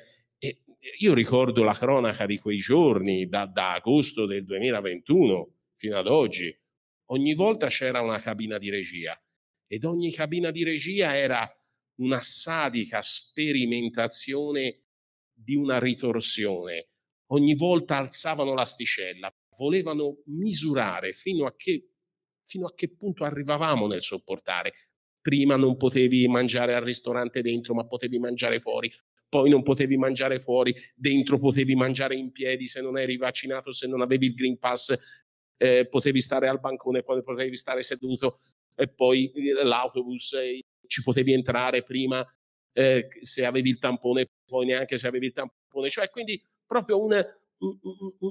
io 0.98 1.14
ricordo 1.14 1.64
la 1.64 1.74
cronaca 1.74 2.26
di 2.26 2.38
quei 2.38 2.58
giorni, 2.58 3.26
da, 3.26 3.44
da 3.44 3.72
agosto 3.72 4.24
del 4.24 4.44
2021 4.44 5.54
fino 5.74 5.98
ad 5.98 6.06
oggi, 6.06 6.56
ogni 7.06 7.34
volta 7.34 7.66
c'era 7.66 8.00
una 8.00 8.20
cabina 8.20 8.56
di 8.56 8.70
regia 8.70 9.20
ed 9.66 9.84
ogni 9.84 10.12
cabina 10.12 10.52
di 10.52 10.62
regia 10.62 11.16
era 11.16 11.46
una 11.96 12.20
sadica 12.20 13.02
sperimentazione 13.02 14.84
di 15.34 15.56
una 15.56 15.80
ritorsione. 15.80 16.90
Ogni 17.30 17.56
volta 17.56 17.96
alzavano 17.96 18.54
l'asticella, 18.54 19.34
volevano 19.56 20.18
misurare 20.26 21.12
fino 21.12 21.46
a 21.46 21.54
che, 21.56 21.90
fino 22.44 22.66
a 22.66 22.74
che 22.74 22.94
punto 22.94 23.24
arrivavamo 23.24 23.86
nel 23.86 24.02
sopportare. 24.02 24.72
Prima 25.20 25.56
non 25.56 25.76
potevi 25.76 26.26
mangiare 26.28 26.74
al 26.74 26.82
ristorante 26.82 27.42
dentro, 27.42 27.74
ma 27.74 27.86
potevi 27.86 28.18
mangiare 28.18 28.60
fuori. 28.60 28.92
Poi 29.28 29.50
non 29.50 29.62
potevi 29.62 29.96
mangiare 29.96 30.38
fuori, 30.38 30.74
dentro 30.94 31.38
potevi 31.38 31.74
mangiare 31.74 32.14
in 32.14 32.30
piedi 32.30 32.66
se 32.66 32.80
non 32.80 32.96
eri 32.96 33.16
vaccinato, 33.16 33.72
se 33.72 33.88
non 33.88 34.00
avevi 34.00 34.26
il 34.26 34.34
Green 34.34 34.58
Pass, 34.58 34.94
eh, 35.56 35.88
potevi 35.88 36.20
stare 36.20 36.46
al 36.46 36.60
bancone, 36.60 37.02
poi 37.02 37.22
potevi 37.22 37.56
stare 37.56 37.82
seduto 37.82 38.38
e 38.74 38.88
poi 38.88 39.32
l'autobus 39.64 40.34
eh, 40.34 40.62
ci 40.86 41.02
potevi 41.02 41.32
entrare 41.32 41.82
prima 41.82 42.24
eh, 42.72 43.08
se 43.20 43.44
avevi 43.44 43.70
il 43.70 43.78
tampone, 43.78 44.26
poi 44.44 44.66
neanche 44.66 44.98
se 44.98 45.06
avevi 45.08 45.26
il 45.26 45.32
tampone, 45.32 45.88
cioè 45.88 46.10
quindi 46.10 46.40
proprio 46.64 47.02
un, 47.02 47.12
un, 47.58 47.78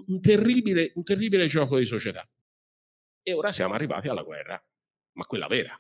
un, 0.07 0.21
terribile, 0.21 0.91
un 0.95 1.03
terribile 1.03 1.47
gioco 1.47 1.77
di 1.77 1.85
società. 1.85 2.27
E 3.21 3.33
ora 3.33 3.51
siamo 3.51 3.73
arrivati 3.73 4.07
alla 4.07 4.21
guerra, 4.21 4.61
ma 5.13 5.25
quella 5.25 5.47
vera. 5.47 5.79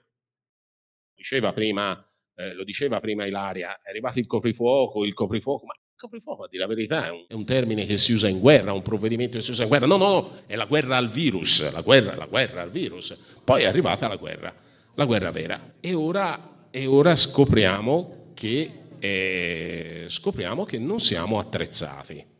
Diceva 1.13 1.53
prima, 1.53 1.95
eh, 2.35 2.53
lo 2.53 2.63
diceva 2.63 2.99
prima 2.99 3.25
Ilaria, 3.25 3.75
è 3.75 3.89
arrivato 3.89 4.19
il 4.19 4.25
coprifuoco, 4.25 5.05
il 5.05 5.13
coprifuoco, 5.13 5.65
ma 5.65 5.73
il 5.73 5.95
coprifuoco, 5.95 6.43
a 6.43 6.47
dire 6.47 6.63
la 6.63 6.67
verità, 6.67 7.05
è 7.05 7.09
un, 7.09 7.25
è 7.27 7.33
un, 7.33 7.45
termine 7.45 7.85
che 7.85 7.97
si 7.97 8.13
usa 8.13 8.27
in 8.27 8.39
guerra, 8.39 8.73
un 8.73 8.81
provvedimento 8.81 9.37
che 9.37 9.43
si 9.43 9.51
usa 9.51 9.63
in 9.63 9.69
guerra. 9.69 9.85
No, 9.85 9.97
no, 9.97 10.07
no, 10.07 10.31
è 10.47 10.55
la 10.55 10.65
guerra 10.65 10.97
al 10.97 11.09
virus, 11.09 11.71
la 11.71 11.81
guerra, 11.81 12.15
la 12.15 12.25
guerra 12.25 12.63
al 12.63 12.71
virus. 12.71 13.41
Poi 13.43 13.61
è 13.61 13.65
arrivata 13.65 14.07
la 14.07 14.17
guerra, 14.17 14.53
la 14.95 15.05
guerra 15.05 15.31
vera. 15.31 15.71
E 15.79 15.93
ora, 15.93 16.67
e 16.71 16.85
ora 16.87 17.15
scopriamo, 17.15 18.31
che, 18.33 18.71
eh, 18.99 20.05
scopriamo 20.07 20.65
che 20.65 20.79
non 20.79 20.99
siamo 20.99 21.37
attrezzati 21.37 22.33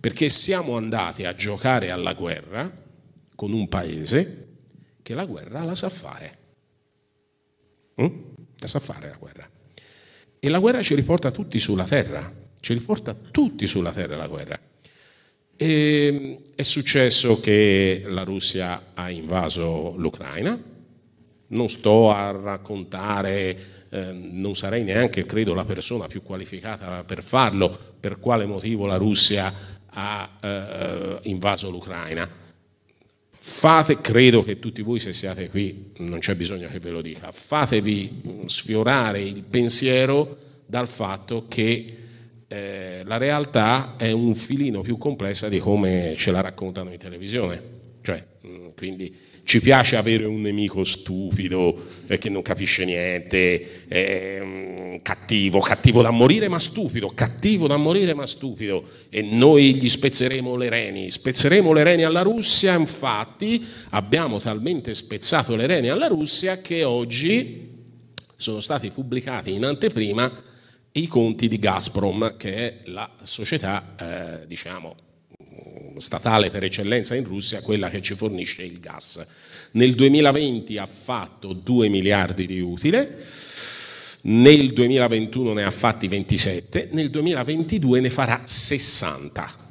perché 0.00 0.30
siamo 0.30 0.76
andati 0.76 1.26
a 1.26 1.34
giocare 1.34 1.90
alla 1.90 2.14
guerra 2.14 2.72
con 3.34 3.52
un 3.52 3.68
paese 3.68 4.48
che 5.02 5.14
la 5.14 5.26
guerra 5.26 5.62
la 5.62 5.74
sa 5.74 5.90
fare. 5.90 6.38
Mm? 8.00 8.06
La 8.58 8.66
sa 8.66 8.78
fare 8.78 9.10
la 9.10 9.16
guerra. 9.16 9.48
E 10.38 10.48
la 10.48 10.58
guerra 10.58 10.82
ci 10.82 10.94
riporta 10.94 11.30
tutti 11.30 11.60
sulla 11.60 11.84
terra, 11.84 12.32
ci 12.60 12.72
riporta 12.72 13.14
tutti 13.14 13.66
sulla 13.66 13.92
terra 13.92 14.16
la 14.16 14.26
guerra. 14.26 14.58
E 15.54 16.40
è 16.54 16.62
successo 16.62 17.38
che 17.40 18.04
la 18.06 18.22
Russia 18.22 18.92
ha 18.94 19.10
invaso 19.10 19.94
l'Ucraina, 19.98 20.58
non 21.48 21.68
sto 21.68 22.10
a 22.10 22.30
raccontare, 22.30 23.58
eh, 23.90 24.12
non 24.12 24.54
sarei 24.54 24.84
neanche, 24.84 25.26
credo, 25.26 25.52
la 25.52 25.64
persona 25.66 26.06
più 26.06 26.22
qualificata 26.22 27.04
per 27.04 27.22
farlo, 27.22 27.76
per 28.00 28.18
quale 28.18 28.46
motivo 28.46 28.86
la 28.86 28.96
Russia 28.96 29.69
ha 29.92 30.30
eh, 30.40 31.18
invaso 31.24 31.70
l'Ucraina. 31.70 32.28
Fate, 33.42 34.00
credo 34.00 34.42
che 34.42 34.58
tutti 34.58 34.82
voi 34.82 34.98
se 34.98 35.12
siate 35.12 35.48
qui, 35.48 35.92
non 35.98 36.18
c'è 36.18 36.34
bisogno 36.34 36.68
che 36.68 36.78
ve 36.78 36.90
lo 36.90 37.00
dica, 37.00 37.32
fatevi 37.32 38.44
sfiorare 38.46 39.22
il 39.22 39.42
pensiero 39.42 40.36
dal 40.66 40.86
fatto 40.86 41.46
che 41.48 41.96
eh, 42.46 43.02
la 43.04 43.16
realtà 43.16 43.94
è 43.96 44.10
un 44.10 44.34
filino 44.34 44.82
più 44.82 44.98
complessa 44.98 45.48
di 45.48 45.58
come 45.58 46.14
ce 46.16 46.30
la 46.30 46.40
raccontano 46.40 46.92
in 46.92 46.98
televisione. 46.98 47.62
Cioè, 48.02 48.24
mm, 48.46 48.68
quindi 48.76 49.16
ci 49.50 49.60
piace 49.60 49.96
avere 49.96 50.26
un 50.26 50.40
nemico 50.40 50.84
stupido 50.84 52.04
eh, 52.06 52.18
che 52.18 52.28
non 52.28 52.40
capisce 52.40 52.84
niente, 52.84 53.88
eh, 53.88 55.00
cattivo, 55.02 55.58
cattivo 55.58 56.02
da 56.02 56.12
morire 56.12 56.46
ma 56.46 56.60
stupido, 56.60 57.08
cattivo 57.08 57.66
da 57.66 57.76
morire 57.76 58.14
ma 58.14 58.26
stupido. 58.26 58.84
E 59.08 59.22
noi 59.22 59.74
gli 59.74 59.88
spezzeremo 59.88 60.54
le 60.54 60.68
reni, 60.68 61.10
spezzeremo 61.10 61.72
le 61.72 61.82
reni 61.82 62.04
alla 62.04 62.22
Russia, 62.22 62.76
infatti 62.76 63.66
abbiamo 63.88 64.38
talmente 64.38 64.94
spezzato 64.94 65.56
le 65.56 65.66
reni 65.66 65.88
alla 65.88 66.06
Russia 66.06 66.60
che 66.60 66.84
oggi 66.84 67.70
sono 68.36 68.60
stati 68.60 68.90
pubblicati 68.90 69.52
in 69.52 69.64
anteprima 69.64 70.30
i 70.92 71.08
conti 71.08 71.48
di 71.48 71.58
Gazprom, 71.58 72.36
che 72.36 72.54
è 72.54 72.80
la 72.84 73.10
società, 73.24 73.96
eh, 73.98 74.46
diciamo, 74.46 74.94
statale 75.96 76.50
per 76.50 76.64
eccellenza 76.64 77.14
in 77.14 77.24
Russia, 77.24 77.60
quella 77.60 77.90
che 77.90 78.00
ci 78.00 78.14
fornisce 78.14 78.62
il 78.62 78.80
gas. 78.80 79.24
Nel 79.72 79.94
2020 79.94 80.78
ha 80.78 80.86
fatto 80.86 81.52
2 81.52 81.88
miliardi 81.88 82.46
di 82.46 82.60
utile, 82.60 83.18
nel 84.22 84.72
2021 84.72 85.52
ne 85.52 85.62
ha 85.62 85.70
fatti 85.70 86.08
27, 86.08 86.88
nel 86.92 87.10
2022 87.10 88.00
ne 88.00 88.10
farà 88.10 88.42
60 88.44 89.68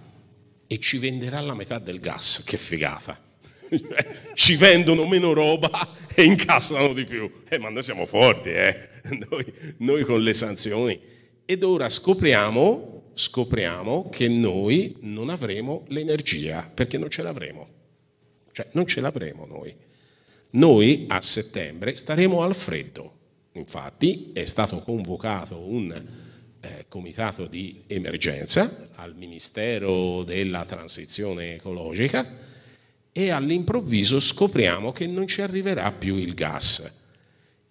e 0.67 0.79
ci 0.79 0.97
venderà 0.97 1.41
la 1.41 1.53
metà 1.53 1.79
del 1.79 1.99
gas, 1.99 2.43
che 2.45 2.57
figata. 2.57 3.27
ci 4.33 4.55
vendono 4.55 5.05
meno 5.05 5.33
roba 5.33 5.69
e 6.13 6.23
incassano 6.23 6.93
di 6.93 7.03
più. 7.03 7.31
Eh, 7.47 7.59
ma 7.59 7.69
noi 7.69 7.83
siamo 7.83 8.05
forti, 8.05 8.49
eh? 8.49 8.89
noi, 9.29 9.45
noi 9.77 10.03
con 10.03 10.21
le 10.21 10.33
sanzioni. 10.33 10.99
Ed 11.45 11.63
ora 11.63 11.89
scopriamo 11.89 12.99
scopriamo 13.19 14.07
che 14.09 14.29
noi 14.29 14.95
non 15.01 15.29
avremo 15.29 15.83
l'energia, 15.89 16.71
perché 16.73 16.97
non 16.97 17.09
ce 17.09 17.21
l'avremo. 17.21 17.67
Cioè, 18.53 18.69
non 18.71 18.88
ce 18.88 19.01
l'avremo 19.01 19.45
noi. 19.45 19.75
Noi 20.51 21.05
a 21.09 21.19
settembre 21.19 21.95
staremo 21.95 22.41
al 22.41 22.55
freddo. 22.55 23.17
Infatti 23.53 24.31
è 24.33 24.45
stato 24.45 24.79
convocato 24.79 25.59
un 25.59 25.91
eh, 26.61 26.85
comitato 26.88 27.45
di 27.45 27.83
emergenza 27.88 28.89
al 28.95 29.13
Ministero 29.15 30.23
della 30.23 30.63
Transizione 30.63 31.55
Ecologica 31.55 32.38
e 33.11 33.31
all'improvviso 33.31 34.21
scopriamo 34.21 34.93
che 34.93 35.07
non 35.07 35.27
ci 35.27 35.41
arriverà 35.41 35.91
più 35.91 36.15
il 36.15 36.33
gas. 36.35 36.89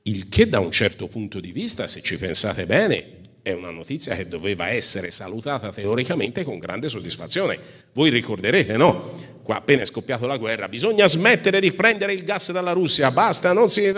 Il 0.03 0.29
che 0.29 0.47
da 0.47 0.61
un 0.61 0.71
certo 0.71 1.07
punto 1.09 1.41
di 1.41 1.53
vista, 1.53 1.87
se 1.87 2.03
ci 2.03 2.19
pensate 2.19 2.67
bene, 2.67 3.18
è 3.49 3.55
una 3.55 3.71
notizia 3.71 4.15
che 4.15 4.29
doveva 4.29 4.69
essere 4.69 5.11
salutata 5.11 5.71
teoricamente 5.71 6.45
con 6.45 6.59
grande 6.59 6.89
soddisfazione. 6.89 7.59
Voi 7.93 8.11
ricorderete, 8.11 8.77
no? 8.77 9.15
Qua 9.43 9.57
appena 9.57 9.81
è 9.81 9.87
scoppiata 9.87 10.27
la 10.27 10.37
guerra, 10.37 10.69
bisogna 10.69 11.07
smettere 11.07 11.59
di 11.59 11.73
prendere 11.73 12.13
il 12.13 12.23
gas 12.23 12.53
dalla 12.53 12.73
Russia, 12.73 13.11
basta, 13.11 13.55
non 13.55 13.71
si, 13.71 13.91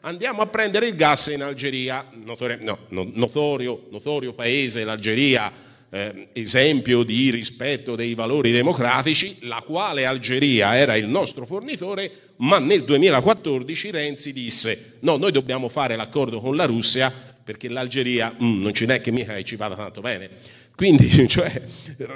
andiamo 0.00 0.42
a 0.42 0.46
prendere 0.46 0.88
il 0.88 0.96
gas 0.96 1.28
in 1.28 1.42
Algeria, 1.42 2.06
notorio, 2.12 2.58
no, 2.60 3.10
notorio, 3.14 3.86
notorio 3.90 4.34
paese 4.34 4.84
l'Algeria, 4.84 5.50
eh, 5.88 6.28
esempio 6.32 7.04
di 7.04 7.30
rispetto 7.30 7.96
dei 7.96 8.14
valori 8.14 8.50
democratici, 8.50 9.38
la 9.42 9.62
quale 9.64 10.04
Algeria 10.04 10.76
era 10.76 10.94
il 10.94 11.06
nostro 11.06 11.46
fornitore, 11.46 12.10
ma 12.36 12.58
nel 12.58 12.84
2014 12.84 13.90
Renzi 13.90 14.34
disse 14.34 14.96
no, 15.00 15.16
noi 15.16 15.32
dobbiamo 15.32 15.70
fare 15.70 15.96
l'accordo 15.96 16.38
con 16.42 16.54
la 16.54 16.66
Russia 16.66 17.31
perché 17.42 17.68
l'Algeria 17.68 18.34
mm, 18.40 18.60
non 18.60 18.72
ce 18.72 18.86
n'è 18.86 19.00
che 19.00 19.10
mica 19.10 19.40
ci 19.42 19.56
vada 19.56 19.74
tanto 19.74 20.00
bene. 20.00 20.30
Quindi 20.74 21.26
cioè, 21.28 21.62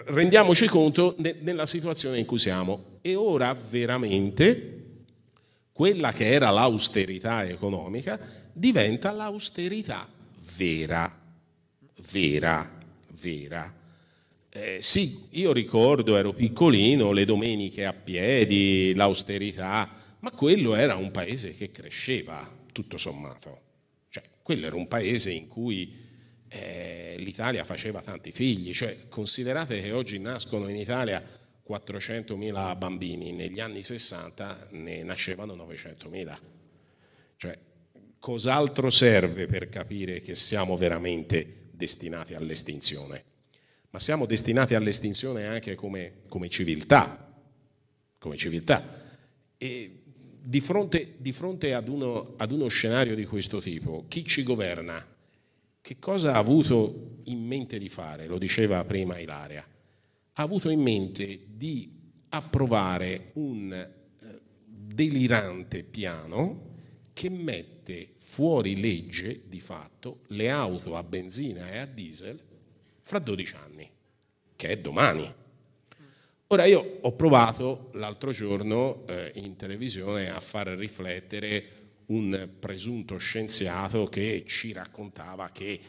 rendiamoci 0.06 0.66
conto 0.66 1.14
de- 1.18 1.36
della 1.40 1.66
situazione 1.66 2.18
in 2.18 2.24
cui 2.24 2.38
siamo. 2.38 2.98
E 3.02 3.14
ora 3.14 3.54
veramente 3.54 4.72
quella 5.72 6.12
che 6.12 6.30
era 6.30 6.50
l'austerità 6.50 7.44
economica 7.44 8.18
diventa 8.52 9.12
l'austerità 9.12 10.08
vera, 10.56 11.14
vera, 12.10 12.78
vera. 13.20 13.74
Eh, 14.48 14.78
sì, 14.80 15.26
io 15.32 15.52
ricordo, 15.52 16.16
ero 16.16 16.32
piccolino, 16.32 17.12
le 17.12 17.26
domeniche 17.26 17.84
a 17.84 17.92
piedi, 17.92 18.94
l'austerità, 18.94 19.90
ma 20.20 20.30
quello 20.30 20.74
era 20.74 20.94
un 20.94 21.10
paese 21.10 21.52
che 21.52 21.70
cresceva, 21.70 22.50
tutto 22.72 22.96
sommato 22.96 23.64
quello 24.46 24.66
era 24.66 24.76
un 24.76 24.86
paese 24.86 25.32
in 25.32 25.48
cui 25.48 25.92
eh, 26.46 27.16
l'Italia 27.18 27.64
faceva 27.64 28.00
tanti 28.00 28.30
figli, 28.30 28.72
cioè 28.72 29.08
considerate 29.08 29.82
che 29.82 29.90
oggi 29.90 30.20
nascono 30.20 30.68
in 30.68 30.76
Italia 30.76 31.20
400.000 31.68 32.78
bambini, 32.78 33.32
negli 33.32 33.58
anni 33.58 33.82
60 33.82 34.68
ne 34.70 35.02
nascevano 35.02 35.56
900.000. 35.56 36.38
Cioè, 37.36 37.58
cos'altro 38.20 38.88
serve 38.88 39.46
per 39.46 39.68
capire 39.68 40.20
che 40.20 40.36
siamo 40.36 40.76
veramente 40.76 41.70
destinati 41.72 42.34
all'estinzione? 42.34 43.24
Ma 43.90 43.98
siamo 43.98 44.26
destinati 44.26 44.76
all'estinzione 44.76 45.46
anche 45.46 45.74
come, 45.74 46.20
come 46.28 46.48
civiltà, 46.48 47.36
come 48.16 48.36
civiltà. 48.36 49.02
E 49.58 50.02
di 50.48 50.60
fronte, 50.60 51.14
di 51.16 51.32
fronte 51.32 51.74
ad, 51.74 51.88
uno, 51.88 52.34
ad 52.36 52.52
uno 52.52 52.68
scenario 52.68 53.16
di 53.16 53.26
questo 53.26 53.60
tipo, 53.60 54.04
chi 54.06 54.24
ci 54.24 54.44
governa, 54.44 55.04
che 55.80 55.98
cosa 55.98 56.34
ha 56.34 56.38
avuto 56.38 57.22
in 57.24 57.44
mente 57.44 57.78
di 57.78 57.88
fare? 57.88 58.26
Lo 58.26 58.38
diceva 58.38 58.84
prima 58.84 59.18
Ilaria. 59.18 59.66
Ha 60.34 60.42
avuto 60.42 60.68
in 60.68 60.80
mente 60.80 61.46
di 61.48 61.90
approvare 62.28 63.30
un 63.34 63.72
eh, 63.72 64.40
delirante 64.64 65.82
piano 65.82 66.74
che 67.12 67.28
mette 67.28 68.14
fuori 68.18 68.80
legge 68.80 69.42
di 69.48 69.58
fatto 69.58 70.20
le 70.28 70.48
auto 70.48 70.96
a 70.96 71.02
benzina 71.02 71.72
e 71.72 71.78
a 71.78 71.86
diesel 71.86 72.40
fra 73.00 73.18
12 73.18 73.54
anni, 73.56 73.90
che 74.54 74.68
è 74.68 74.78
domani. 74.78 75.34
Ora 76.50 76.64
io 76.64 76.98
ho 77.00 77.12
provato 77.12 77.90
l'altro 77.94 78.30
giorno 78.30 79.04
eh, 79.08 79.32
in 79.34 79.56
televisione 79.56 80.30
a 80.30 80.38
far 80.38 80.68
riflettere 80.68 81.64
un 82.06 82.50
presunto 82.60 83.16
scienziato 83.16 84.04
che 84.04 84.44
ci 84.46 84.72
raccontava 84.72 85.50
che 85.52 85.80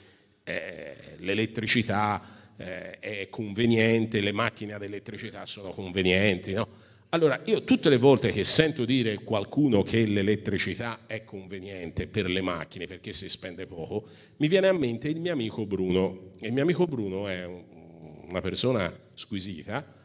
eh, 0.44 0.96
l'elettricità 1.18 2.56
eh, 2.58 2.98
è 2.98 3.30
conveniente, 3.30 4.20
le 4.20 4.32
macchine 4.32 4.74
ad 4.74 4.82
elettricità 4.82 5.46
sono 5.46 5.70
convenienti. 5.74 6.54
No? 6.54 6.68
Allora, 7.10 7.40
io 7.46 7.64
tutte 7.64 7.90
le 7.90 7.98
volte 7.98 8.32
che 8.32 8.44
sento 8.44 8.84
dire 8.84 9.18
qualcuno 9.18 9.84
che 9.84 10.08
l'elettricità 10.08 11.02
è 11.06 11.24
conveniente 11.24 12.08
per 12.08 12.28
le 12.28 12.42
macchine 12.42 12.88
perché 12.88 13.14
si 13.14 13.30
spende 13.30 13.68
poco, 13.68 14.08
mi 14.38 14.48
viene 14.48 14.70
a 14.70 14.74
mente 14.74 15.08
il 15.08 15.20
mio 15.20 15.34
amico 15.34 15.68
Bruno. 15.68 16.32
Il 16.40 16.52
mio 16.52 16.64
amico 16.64 16.88
Bruno 16.88 17.28
è 17.28 17.46
una 17.46 18.42
persona 18.42 18.92
squisita, 19.14 19.97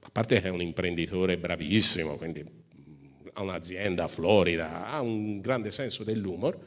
a 0.00 0.10
parte 0.10 0.40
che 0.40 0.48
è 0.48 0.50
un 0.50 0.60
imprenditore 0.60 1.36
bravissimo, 1.36 2.16
quindi 2.16 2.44
ha 3.32 3.42
un'azienda 3.42 4.04
a 4.04 4.08
Florida, 4.08 4.88
ha 4.88 5.00
un 5.00 5.40
grande 5.40 5.70
senso 5.70 6.04
dell'umor 6.04 6.58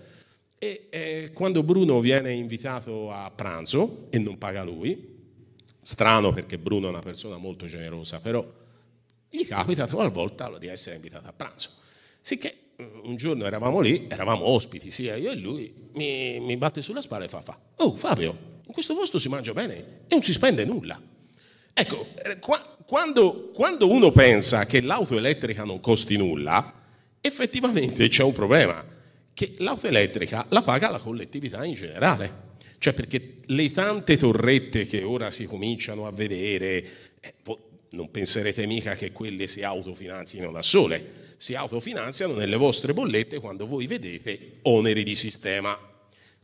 e 0.57 0.87
eh, 0.89 1.31
quando 1.33 1.61
Bruno 1.61 1.99
viene 1.99 2.31
invitato 2.31 3.11
a 3.11 3.29
pranzo 3.31 4.07
e 4.09 4.17
non 4.17 4.37
paga 4.37 4.63
lui, 4.63 5.11
strano 5.81 6.31
perché 6.31 6.57
Bruno 6.57 6.87
è 6.87 6.89
una 6.89 7.01
persona 7.01 7.35
molto 7.37 7.65
generosa, 7.65 8.21
però 8.21 8.49
gli 9.29 9.45
capita 9.45 9.85
talvolta 9.85 10.57
di 10.57 10.67
essere 10.67 10.95
invitato 10.95 11.27
a 11.27 11.33
pranzo. 11.33 11.69
Sicché 12.21 12.55
mm, 12.81 12.99
un 13.03 13.15
giorno 13.17 13.45
eravamo 13.45 13.81
lì, 13.81 14.07
eravamo 14.09 14.47
ospiti 14.47 14.89
sia 14.89 15.17
io 15.17 15.31
e 15.31 15.35
lui, 15.35 15.73
mi, 15.95 16.39
mi 16.39 16.55
batte 16.55 16.81
sulla 16.81 17.01
spalla 17.01 17.25
e 17.25 17.27
fa, 17.27 17.41
fa, 17.41 17.59
oh 17.77 17.95
Fabio, 17.95 18.61
in 18.65 18.71
questo 18.71 18.95
posto 18.95 19.19
si 19.19 19.27
mangia 19.27 19.51
bene 19.51 19.75
e 19.75 20.11
non 20.11 20.23
si 20.23 20.31
spende 20.31 20.63
nulla. 20.63 21.12
Ecco, 21.73 22.07
eh, 22.23 22.37
qua, 22.39 22.77
quando, 22.85 23.49
quando 23.53 23.89
uno 23.89 24.11
pensa 24.11 24.65
che 24.65 24.81
l'auto 24.81 25.17
elettrica 25.17 25.63
non 25.63 25.79
costi 25.79 26.17
nulla, 26.17 26.81
effettivamente 27.19 28.07
c'è 28.07 28.23
un 28.23 28.33
problema 28.33 28.85
che 29.33 29.55
l'auto 29.57 29.87
elettrica 29.87 30.45
la 30.49 30.61
paga 30.61 30.89
la 30.89 30.99
collettività 30.99 31.65
in 31.65 31.73
generale. 31.73 32.41
Cioè 32.77 32.93
perché 32.93 33.37
le 33.45 33.71
tante 33.71 34.17
torrette 34.17 34.85
che 34.85 35.03
ora 35.03 35.31
si 35.31 35.45
cominciano 35.45 36.05
a 36.05 36.11
vedere, 36.11 36.85
eh, 37.19 37.33
non 37.91 38.11
penserete 38.11 38.65
mica 38.65 38.95
che 38.95 39.11
quelle 39.11 39.47
si 39.47 39.63
autofinanzino 39.63 40.51
da 40.51 40.61
sole, 40.61 41.21
si 41.37 41.55
autofinanziano 41.55 42.33
nelle 42.33 42.57
vostre 42.57 42.93
bollette 42.93 43.39
quando 43.39 43.65
voi 43.65 43.87
vedete 43.87 44.57
oneri 44.63 45.03
di 45.03 45.15
sistema. 45.15 45.92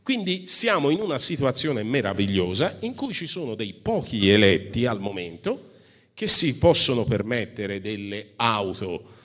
Quindi 0.02 0.46
siamo 0.46 0.90
in 0.90 1.00
una 1.00 1.18
situazione 1.18 1.82
meravigliosa 1.82 2.78
in 2.80 2.94
cui 2.94 3.12
ci 3.12 3.26
sono 3.26 3.54
dei 3.54 3.74
pochi 3.74 4.30
eletti 4.30 4.86
al 4.86 4.98
momento 4.98 5.68
che 6.14 6.26
si 6.26 6.58
possono 6.58 7.04
permettere 7.04 7.80
delle 7.80 8.32
auto 8.36 9.18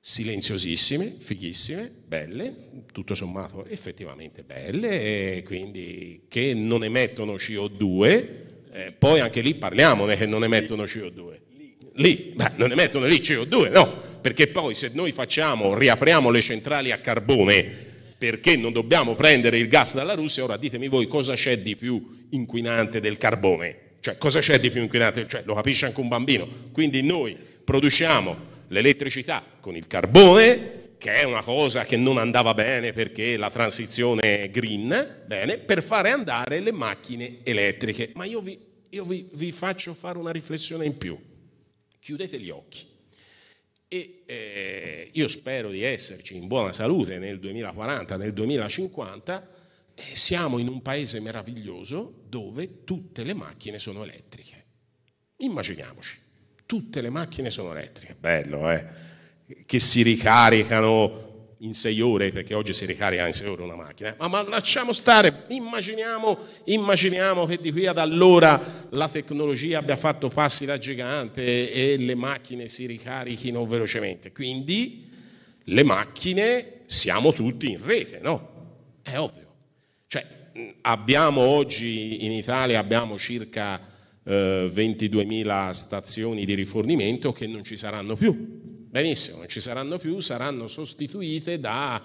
silenziosissime, 0.00 1.14
fighissime, 1.16 1.90
belle, 2.06 2.54
tutto 2.92 3.14
sommato 3.14 3.64
effettivamente 3.66 4.42
belle, 4.42 5.42
quindi 5.44 6.24
che 6.28 6.52
non 6.52 6.84
emettono 6.84 7.36
CO2, 7.36 8.28
eh, 8.72 8.92
poi 8.92 9.20
anche 9.20 9.40
lì 9.40 9.54
parliamone 9.54 10.16
che 10.16 10.26
non 10.26 10.44
emettono 10.44 10.84
CO2. 10.84 11.40
Lì, 11.94 12.32
beh, 12.34 12.52
non 12.56 12.70
emettono 12.70 13.06
lì 13.06 13.20
CO2, 13.20 13.70
no, 13.70 13.86
perché 14.20 14.48
poi 14.48 14.74
se 14.74 14.90
noi 14.92 15.12
facciamo, 15.12 15.74
riapriamo 15.74 16.28
le 16.28 16.40
centrali 16.42 16.90
a 16.90 16.98
carbone 16.98 17.92
perché 18.24 18.56
non 18.56 18.72
dobbiamo 18.72 19.14
prendere 19.14 19.58
il 19.58 19.68
gas 19.68 19.92
dalla 19.92 20.14
Russia, 20.14 20.44
ora 20.44 20.56
ditemi 20.56 20.88
voi 20.88 21.06
cosa 21.06 21.34
c'è 21.34 21.58
di 21.58 21.76
più 21.76 22.26
inquinante 22.30 22.98
del 22.98 23.18
carbone? 23.18 23.96
Cioè, 24.00 24.16
cosa 24.16 24.40
c'è 24.40 24.58
di 24.58 24.70
più 24.70 24.80
inquinante? 24.80 25.26
Cioè, 25.28 25.42
lo 25.44 25.52
capisce 25.52 25.84
anche 25.84 26.00
un 26.00 26.08
bambino. 26.08 26.48
Quindi 26.72 27.02
noi 27.02 27.36
produciamo 27.36 28.34
l'elettricità 28.68 29.44
con 29.60 29.76
il 29.76 29.86
carbone, 29.86 30.92
che 30.96 31.16
è 31.16 31.24
una 31.24 31.42
cosa 31.42 31.84
che 31.84 31.98
non 31.98 32.16
andava 32.16 32.54
bene 32.54 32.94
perché 32.94 33.36
la 33.36 33.50
transizione 33.50 34.48
green, 34.50 35.24
bene, 35.26 35.58
per 35.58 35.82
fare 35.82 36.10
andare 36.10 36.60
le 36.60 36.72
macchine 36.72 37.40
elettriche. 37.42 38.12
Ma 38.14 38.24
io 38.24 38.40
vi, 38.40 38.58
io 38.88 39.04
vi, 39.04 39.28
vi 39.34 39.52
faccio 39.52 39.92
fare 39.92 40.16
una 40.16 40.30
riflessione 40.30 40.86
in 40.86 40.96
più. 40.96 41.18
Chiudete 42.00 42.40
gli 42.40 42.48
occhi. 42.48 42.86
E 43.94 44.22
eh, 44.26 45.08
io 45.12 45.28
spero 45.28 45.70
di 45.70 45.82
esserci 45.82 46.34
in 46.34 46.48
buona 46.48 46.72
salute 46.72 47.18
nel 47.20 47.38
2040, 47.38 48.16
nel 48.16 48.32
2050. 48.32 49.48
Eh, 49.94 50.16
siamo 50.16 50.58
in 50.58 50.66
un 50.66 50.82
paese 50.82 51.20
meraviglioso 51.20 52.24
dove 52.28 52.82
tutte 52.82 53.22
le 53.22 53.34
macchine 53.34 53.78
sono 53.78 54.02
elettriche. 54.02 54.64
Immaginiamoci 55.36 56.18
tutte 56.66 57.00
le 57.00 57.10
macchine 57.10 57.50
sono 57.50 57.70
elettriche, 57.70 58.16
bello, 58.18 58.68
eh? 58.68 58.84
Che 59.64 59.78
si 59.78 60.02
ricaricano 60.02 61.33
in 61.58 61.74
sei 61.74 62.00
ore, 62.00 62.30
perché 62.32 62.54
oggi 62.54 62.72
si 62.72 62.84
ricarica 62.86 63.26
in 63.26 63.32
sei 63.32 63.48
ore 63.48 63.62
una 63.62 63.74
macchina, 63.74 64.14
ma, 64.18 64.28
ma 64.28 64.42
lasciamo 64.42 64.92
stare, 64.92 65.44
immaginiamo, 65.48 66.38
immaginiamo, 66.64 67.46
che 67.46 67.58
di 67.58 67.70
qui 67.72 67.86
ad 67.86 67.98
allora 67.98 68.86
la 68.90 69.08
tecnologia 69.08 69.78
abbia 69.78 69.96
fatto 69.96 70.28
passi 70.28 70.64
da 70.64 70.78
gigante 70.78 71.72
e 71.72 71.96
le 71.96 72.14
macchine 72.14 72.66
si 72.66 72.86
ricarichino 72.86 73.64
velocemente. 73.64 74.32
Quindi 74.32 75.10
le 75.64 75.82
macchine 75.82 76.82
siamo 76.86 77.32
tutti 77.32 77.70
in 77.70 77.84
rete, 77.84 78.20
no? 78.22 78.52
È 79.02 79.18
ovvio. 79.18 79.42
Cioè, 80.06 80.26
abbiamo 80.82 81.40
oggi 81.40 82.24
in 82.24 82.32
Italia 82.32 82.78
abbiamo 82.78 83.18
circa 83.18 83.80
eh, 84.24 84.70
22.000 84.72 85.70
stazioni 85.70 86.44
di 86.44 86.54
rifornimento 86.54 87.32
che 87.32 87.46
non 87.46 87.64
ci 87.64 87.76
saranno 87.76 88.16
più. 88.16 88.63
Benissimo, 88.94 89.38
non 89.38 89.48
ci 89.48 89.58
saranno 89.58 89.98
più, 89.98 90.20
saranno 90.20 90.68
sostituite 90.68 91.58
da 91.58 92.00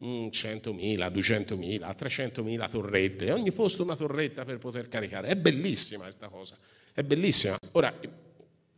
100.000, 0.00 1.12
200.000, 1.12 1.94
300.000 1.94 2.70
torrette, 2.70 3.30
ogni 3.30 3.52
posto 3.52 3.82
una 3.82 3.94
torretta 3.94 4.46
per 4.46 4.56
poter 4.56 4.88
caricare. 4.88 5.28
È 5.28 5.36
bellissima 5.36 6.04
questa 6.04 6.28
cosa, 6.28 6.56
è 6.94 7.02
bellissima. 7.02 7.58
Ora, 7.72 7.94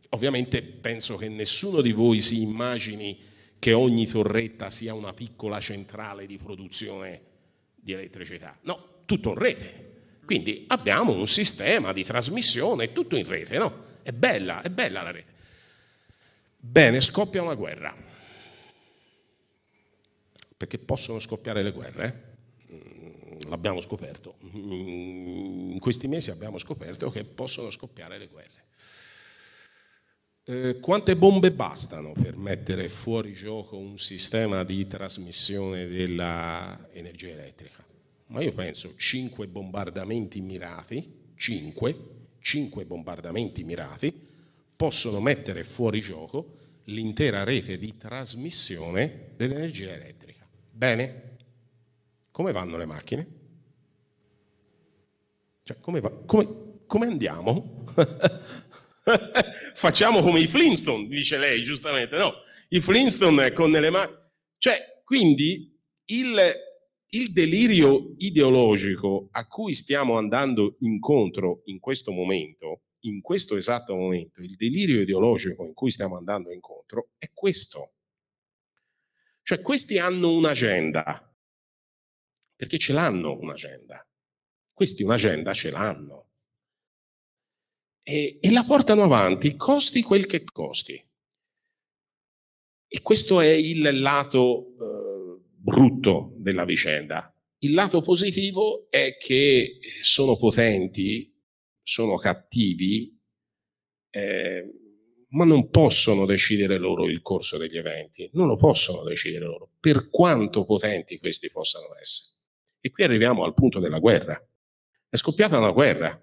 ovviamente 0.09 0.61
penso 0.61 1.15
che 1.15 1.29
nessuno 1.29 1.79
di 1.79 1.93
voi 1.93 2.19
si 2.19 2.41
immagini 2.41 3.17
che 3.57 3.71
ogni 3.71 4.07
torretta 4.07 4.69
sia 4.69 4.93
una 4.93 5.13
piccola 5.13 5.61
centrale 5.61 6.25
di 6.25 6.35
produzione 6.35 7.21
di 7.75 7.93
elettricità. 7.93 8.59
No, 8.63 9.03
tutto 9.05 9.29
in 9.29 9.35
rete. 9.35 9.91
Quindi 10.25 10.65
abbiamo 10.67 11.13
un 11.13 11.27
sistema 11.27 11.93
di 11.93 12.03
trasmissione 12.03 12.91
tutto 12.91 13.15
in 13.15 13.25
rete, 13.25 13.57
no? 13.57 13.73
È 14.03 14.11
bella, 14.11 14.61
è 14.61 14.69
bella 14.69 15.01
la 15.01 15.11
rete. 15.11 15.32
Bene, 16.65 17.01
scoppia 17.01 17.41
una 17.41 17.55
guerra. 17.55 17.93
Perché 20.55 20.77
possono 20.77 21.19
scoppiare 21.19 21.61
le 21.61 21.71
guerre? 21.73 22.37
Mm, 22.71 23.49
l'abbiamo 23.49 23.81
scoperto. 23.81 24.37
Mm, 24.45 25.71
in 25.71 25.79
questi 25.79 26.07
mesi 26.07 26.31
abbiamo 26.31 26.57
scoperto 26.57 27.09
che 27.09 27.25
possono 27.25 27.69
scoppiare 27.69 28.17
le 28.17 28.27
guerre. 28.27 28.63
Eh, 30.45 30.79
quante 30.79 31.17
bombe 31.17 31.51
bastano 31.51 32.13
per 32.13 32.37
mettere 32.37 32.87
fuori 32.87 33.33
gioco 33.33 33.75
un 33.75 33.97
sistema 33.97 34.63
di 34.63 34.87
trasmissione 34.87 35.87
dell'energia 35.87 37.29
elettrica? 37.29 37.83
ma 38.27 38.41
io 38.41 38.53
penso 38.53 38.95
5 38.95 39.47
bombardamenti 39.47 40.39
mirati, 40.39 41.33
5, 41.35 41.97
5 42.39 42.85
bombardamenti 42.85 43.63
mirati 43.63 44.31
possono 44.83 45.21
mettere 45.21 45.63
fuori 45.63 46.01
gioco 46.01 46.57
l'intera 46.87 47.45
rete 47.45 47.77
di 47.77 47.95
trasmissione 47.95 49.29
dell'energia 49.37 49.93
elettrica. 49.93 50.45
Bene, 50.69 51.37
come 52.31 52.51
vanno 52.51 52.75
le 52.75 52.85
macchine? 52.85 53.27
Cioè, 55.63 55.79
come, 55.79 56.01
va, 56.01 56.11
come, 56.25 56.81
come 56.85 57.05
andiamo? 57.05 57.85
Facciamo 59.73 60.21
come 60.21 60.41
i 60.41 60.47
Flintstone, 60.47 61.07
dice 61.07 61.37
lei 61.37 61.61
giustamente, 61.61 62.17
no? 62.17 62.33
I 62.67 62.81
Flintstone 62.81 63.53
con 63.53 63.71
le 63.71 63.89
macchine. 63.89 64.31
Cioè, 64.57 65.01
quindi 65.05 65.79
il, 66.07 66.53
il 67.07 67.31
delirio 67.31 68.15
ideologico 68.17 69.29
a 69.31 69.47
cui 69.47 69.73
stiamo 69.73 70.17
andando 70.17 70.75
incontro 70.79 71.61
in 71.67 71.79
questo 71.79 72.11
momento, 72.11 72.81
in 73.05 73.21
questo 73.21 73.55
esatto 73.55 73.95
momento, 73.95 74.41
il 74.41 74.55
delirio 74.55 75.01
ideologico 75.01 75.65
in 75.65 75.73
cui 75.73 75.89
stiamo 75.89 76.17
andando 76.17 76.51
incontro 76.51 77.09
è 77.17 77.31
questo. 77.33 77.93
Cioè 79.41 79.61
questi 79.61 79.97
hanno 79.97 80.33
un'agenda, 80.33 81.35
perché 82.55 82.77
ce 82.77 82.93
l'hanno 82.93 83.37
un'agenda. 83.37 84.07
Questi 84.71 85.03
un'agenda 85.03 85.53
ce 85.53 85.69
l'hanno. 85.69 86.29
E, 88.03 88.37
e 88.41 88.51
la 88.51 88.63
portano 88.63 89.03
avanti, 89.03 89.55
costi 89.55 90.01
quel 90.01 90.25
che 90.25 90.43
costi. 90.43 91.01
E 92.87 93.01
questo 93.01 93.39
è 93.39 93.49
il 93.49 93.99
lato... 94.01 94.75
Eh, 94.79 95.13
brutto 95.63 96.33
della 96.35 96.65
vicenda. 96.65 97.33
Il 97.59 97.73
lato 97.73 98.01
positivo 98.01 98.87
è 98.89 99.15
che 99.17 99.79
sono 100.01 100.35
potenti, 100.35 101.32
sono 101.83 102.15
cattivi, 102.15 103.15
eh, 104.09 104.63
ma 105.29 105.45
non 105.45 105.69
possono 105.69 106.25
decidere 106.25 106.77
loro 106.77 107.05
il 107.05 107.21
corso 107.21 107.57
degli 107.57 107.77
eventi, 107.77 108.29
non 108.33 108.47
lo 108.47 108.55
possono 108.55 109.03
decidere 109.03 109.45
loro, 109.45 109.71
per 109.79 110.09
quanto 110.09 110.65
potenti 110.65 111.19
questi 111.19 111.51
possano 111.51 111.95
essere. 111.99 112.41
E 112.79 112.91
qui 112.91 113.03
arriviamo 113.03 113.43
al 113.43 113.53
punto 113.53 113.79
della 113.79 113.99
guerra. 113.99 114.39
È 115.09 115.15
scoppiata 115.15 115.57
una 115.57 115.71
guerra 115.71 116.19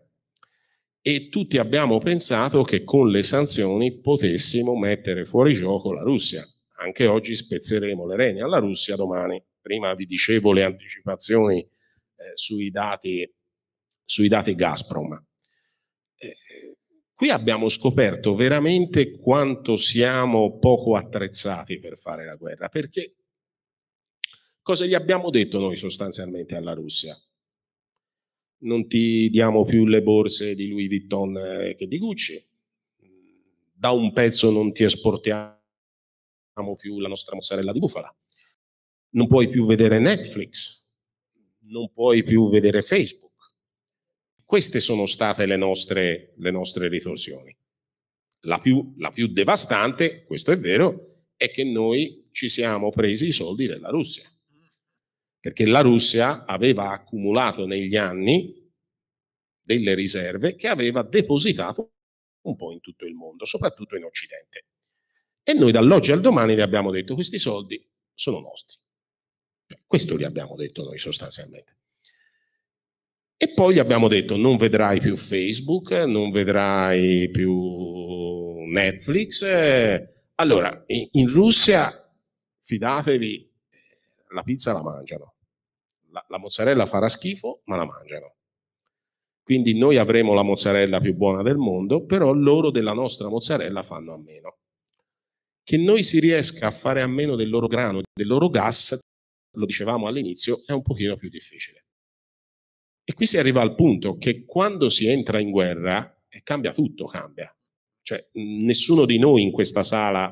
e 1.02 1.28
tutti 1.28 1.58
abbiamo 1.58 1.98
pensato 1.98 2.62
che 2.62 2.84
con 2.84 3.08
le 3.08 3.22
sanzioni 3.22 4.00
potessimo 4.00 4.76
mettere 4.76 5.24
fuori 5.24 5.54
gioco 5.54 5.92
la 5.92 6.02
Russia. 6.02 6.46
Anche 6.76 7.06
oggi 7.06 7.34
spezzeremo 7.34 8.06
le 8.06 8.16
reni 8.16 8.40
alla 8.40 8.58
Russia 8.58 8.96
domani. 8.96 9.42
Prima 9.60 9.92
vi 9.94 10.06
dicevo 10.06 10.52
le 10.52 10.64
anticipazioni 10.64 11.60
eh, 11.60 11.68
sui, 12.34 12.70
dati, 12.70 13.30
sui 14.04 14.28
dati 14.28 14.54
Gazprom. 14.54 15.29
Qui 17.14 17.30
abbiamo 17.30 17.68
scoperto 17.68 18.34
veramente 18.34 19.18
quanto 19.18 19.76
siamo 19.76 20.58
poco 20.58 20.96
attrezzati 20.96 21.78
per 21.78 21.98
fare 21.98 22.24
la 22.24 22.34
guerra, 22.34 22.68
perché 22.68 23.14
cosa 24.62 24.86
gli 24.86 24.94
abbiamo 24.94 25.30
detto 25.30 25.58
noi 25.58 25.76
sostanzialmente 25.76 26.56
alla 26.56 26.74
Russia? 26.74 27.18
Non 28.62 28.86
ti 28.86 29.30
diamo 29.30 29.64
più 29.64 29.86
le 29.86 30.02
borse 30.02 30.54
di 30.54 30.68
Louis 30.68 30.88
Vuitton 30.88 31.36
eh, 31.36 31.74
che 31.74 31.86
di 31.86 31.98
Gucci, 31.98 32.38
da 33.72 33.90
un 33.90 34.12
pezzo 34.12 34.50
non 34.50 34.72
ti 34.72 34.84
esportiamo 34.84 35.56
più 36.76 36.98
la 37.00 37.08
nostra 37.08 37.34
mozzarella 37.34 37.72
di 37.72 37.78
bufala, 37.78 38.14
non 39.10 39.26
puoi 39.26 39.48
più 39.48 39.64
vedere 39.64 39.98
Netflix, 39.98 40.86
non 41.60 41.90
puoi 41.90 42.22
più 42.22 42.50
vedere 42.50 42.82
Facebook 42.82 43.29
queste 44.50 44.80
sono 44.80 45.06
state 45.06 45.46
le 45.46 45.54
nostre, 45.54 46.32
le 46.38 46.50
nostre 46.50 46.88
ritorsioni. 46.88 47.56
La 48.46 48.58
più, 48.58 48.94
la 48.96 49.12
più 49.12 49.28
devastante, 49.28 50.24
questo 50.24 50.50
è 50.50 50.56
vero, 50.56 51.28
è 51.36 51.52
che 51.52 51.62
noi 51.62 52.26
ci 52.32 52.48
siamo 52.48 52.90
presi 52.90 53.28
i 53.28 53.30
soldi 53.30 53.68
della 53.68 53.90
Russia. 53.90 54.28
Perché 55.38 55.66
la 55.66 55.82
Russia 55.82 56.46
aveva 56.46 56.90
accumulato 56.90 57.64
negli 57.64 57.94
anni 57.94 58.52
delle 59.60 59.94
riserve 59.94 60.56
che 60.56 60.66
aveva 60.66 61.04
depositato 61.04 61.92
un 62.46 62.56
po' 62.56 62.72
in 62.72 62.80
tutto 62.80 63.04
il 63.04 63.14
mondo, 63.14 63.44
soprattutto 63.44 63.94
in 63.94 64.02
Occidente. 64.02 64.64
E 65.44 65.52
noi 65.52 65.70
dall'oggi 65.70 66.10
al 66.10 66.20
domani 66.20 66.56
le 66.56 66.62
abbiamo 66.62 66.90
detto 66.90 67.14
questi 67.14 67.38
soldi 67.38 67.88
sono 68.12 68.40
nostri. 68.40 68.76
Questo 69.86 70.18
gli 70.18 70.24
abbiamo 70.24 70.56
detto 70.56 70.82
noi 70.82 70.98
sostanzialmente. 70.98 71.76
E 73.42 73.54
poi 73.54 73.72
gli 73.72 73.78
abbiamo 73.78 74.06
detto 74.06 74.36
non 74.36 74.58
vedrai 74.58 75.00
più 75.00 75.16
Facebook, 75.16 75.92
non 75.92 76.30
vedrai 76.30 77.30
più 77.30 78.66
Netflix. 78.66 79.46
Allora, 80.34 80.84
in 80.86 81.26
Russia, 81.32 81.90
fidatevi, 82.60 83.50
la 84.34 84.42
pizza 84.42 84.74
la 84.74 84.82
mangiano. 84.82 85.36
La, 86.10 86.22
la 86.28 86.38
mozzarella 86.38 86.84
farà 86.84 87.08
schifo, 87.08 87.62
ma 87.64 87.76
la 87.76 87.86
mangiano. 87.86 88.34
Quindi 89.42 89.72
noi 89.72 89.96
avremo 89.96 90.34
la 90.34 90.42
mozzarella 90.42 91.00
più 91.00 91.14
buona 91.14 91.40
del 91.40 91.56
mondo, 91.56 92.04
però 92.04 92.32
loro 92.32 92.70
della 92.70 92.92
nostra 92.92 93.30
mozzarella 93.30 93.82
fanno 93.82 94.12
a 94.12 94.18
meno. 94.18 94.58
Che 95.64 95.78
noi 95.78 96.02
si 96.02 96.20
riesca 96.20 96.66
a 96.66 96.70
fare 96.72 97.00
a 97.00 97.06
meno 97.06 97.36
del 97.36 97.48
loro 97.48 97.68
grano, 97.68 98.02
del 98.12 98.26
loro 98.26 98.50
gas, 98.50 98.98
lo 99.52 99.64
dicevamo 99.64 100.08
all'inizio, 100.08 100.60
è 100.66 100.72
un 100.72 100.82
pochino 100.82 101.16
più 101.16 101.30
difficile. 101.30 101.86
E 103.10 103.14
qui 103.14 103.26
si 103.26 103.38
arriva 103.38 103.60
al 103.60 103.74
punto 103.74 104.16
che 104.18 104.44
quando 104.44 104.88
si 104.88 105.08
entra 105.08 105.40
in 105.40 105.50
guerra 105.50 106.16
eh, 106.28 106.42
cambia 106.44 106.72
tutto, 106.72 107.06
cambia. 107.06 107.52
Cioè, 108.02 108.28
nessuno 108.34 109.04
di 109.04 109.18
noi 109.18 109.42
in 109.42 109.50
questa 109.50 109.82
sala, 109.82 110.28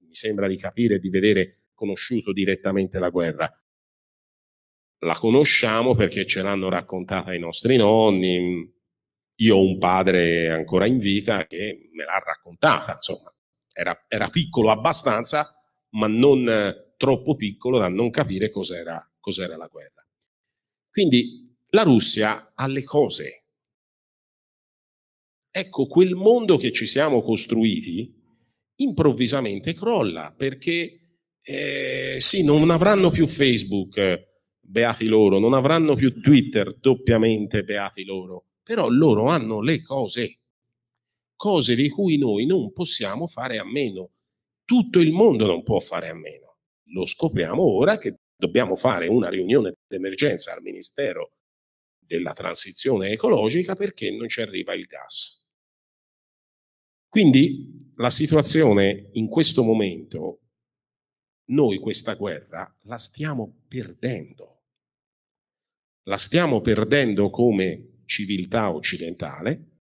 mi 0.00 0.14
sembra 0.14 0.46
di 0.46 0.58
capire, 0.58 0.98
di 0.98 1.08
vedere 1.08 1.68
conosciuto 1.72 2.34
direttamente 2.34 2.98
la 2.98 3.08
guerra. 3.08 3.50
La 4.98 5.14
conosciamo 5.14 5.94
perché 5.94 6.26
ce 6.26 6.42
l'hanno 6.42 6.68
raccontata 6.68 7.32
i 7.32 7.38
nostri 7.38 7.78
nonni. 7.78 8.70
Io 9.36 9.56
ho 9.56 9.64
un 9.64 9.78
padre 9.78 10.50
ancora 10.50 10.84
in 10.84 10.98
vita 10.98 11.46
che 11.46 11.88
me 11.94 12.04
l'ha 12.04 12.22
raccontata, 12.22 12.92
insomma. 12.96 13.34
Era, 13.72 14.04
era 14.06 14.28
piccolo 14.28 14.70
abbastanza, 14.70 15.50
ma 15.92 16.08
non 16.08 16.44
troppo 16.98 17.36
piccolo 17.36 17.78
da 17.78 17.88
non 17.88 18.10
capire 18.10 18.50
cos'era, 18.50 19.02
cos'era 19.18 19.56
la 19.56 19.66
guerra. 19.66 20.06
Quindi 20.90 21.48
la 21.70 21.82
Russia 21.82 22.52
ha 22.54 22.66
le 22.66 22.82
cose. 22.82 23.44
Ecco, 25.52 25.86
quel 25.86 26.14
mondo 26.14 26.56
che 26.56 26.72
ci 26.72 26.86
siamo 26.86 27.22
costruiti 27.22 28.18
improvvisamente 28.76 29.74
crolla 29.74 30.32
perché 30.36 31.00
eh, 31.42 32.16
sì, 32.18 32.44
non 32.44 32.70
avranno 32.70 33.10
più 33.10 33.26
Facebook, 33.26 34.28
beati 34.60 35.06
loro, 35.06 35.38
non 35.38 35.54
avranno 35.54 35.94
più 35.94 36.20
Twitter, 36.20 36.76
doppiamente 36.76 37.64
beati 37.64 38.04
loro, 38.04 38.46
però 38.62 38.88
loro 38.88 39.26
hanno 39.26 39.60
le 39.60 39.82
cose, 39.82 40.40
cose 41.34 41.74
di 41.74 41.88
cui 41.88 42.16
noi 42.18 42.46
non 42.46 42.72
possiamo 42.72 43.26
fare 43.26 43.58
a 43.58 43.64
meno. 43.64 44.10
Tutto 44.64 45.00
il 45.00 45.10
mondo 45.10 45.46
non 45.46 45.62
può 45.62 45.80
fare 45.80 46.08
a 46.08 46.14
meno. 46.14 46.58
Lo 46.92 47.06
scopriamo 47.06 47.62
ora 47.62 47.98
che 47.98 48.18
dobbiamo 48.36 48.76
fare 48.76 49.08
una 49.08 49.28
riunione 49.28 49.74
d'emergenza 49.88 50.54
al 50.54 50.62
Ministero 50.62 51.32
della 52.10 52.32
transizione 52.32 53.10
ecologica 53.10 53.76
perché 53.76 54.10
non 54.10 54.26
ci 54.26 54.40
arriva 54.40 54.74
il 54.74 54.86
gas. 54.86 55.48
Quindi 57.08 57.92
la 57.94 58.10
situazione 58.10 59.10
in 59.12 59.28
questo 59.28 59.62
momento, 59.62 60.40
noi 61.50 61.78
questa 61.78 62.14
guerra 62.14 62.76
la 62.82 62.98
stiamo 62.98 63.62
perdendo. 63.68 64.64
La 66.08 66.16
stiamo 66.16 66.60
perdendo 66.60 67.30
come 67.30 68.02
civiltà 68.06 68.74
occidentale 68.74 69.82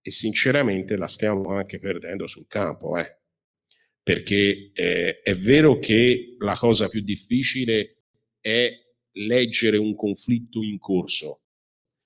e 0.00 0.10
sinceramente 0.10 0.96
la 0.96 1.06
stiamo 1.06 1.50
anche 1.50 1.78
perdendo 1.78 2.26
sul 2.26 2.46
campo, 2.46 2.96
eh? 2.96 3.18
perché 4.02 4.70
eh, 4.72 5.20
è 5.20 5.34
vero 5.34 5.78
che 5.78 6.36
la 6.38 6.56
cosa 6.56 6.88
più 6.88 7.02
difficile 7.02 8.04
è 8.40 8.70
leggere 9.12 9.76
un 9.76 9.94
conflitto 9.94 10.62
in 10.62 10.78
corso, 10.78 11.41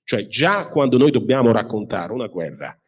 cioè 0.07 0.25
già 0.27 0.69
quando 0.69 0.97
noi 0.97 1.11
dobbiamo 1.11 1.51
raccontare 1.51 2.13
una 2.13 2.27
guerra 2.27 2.81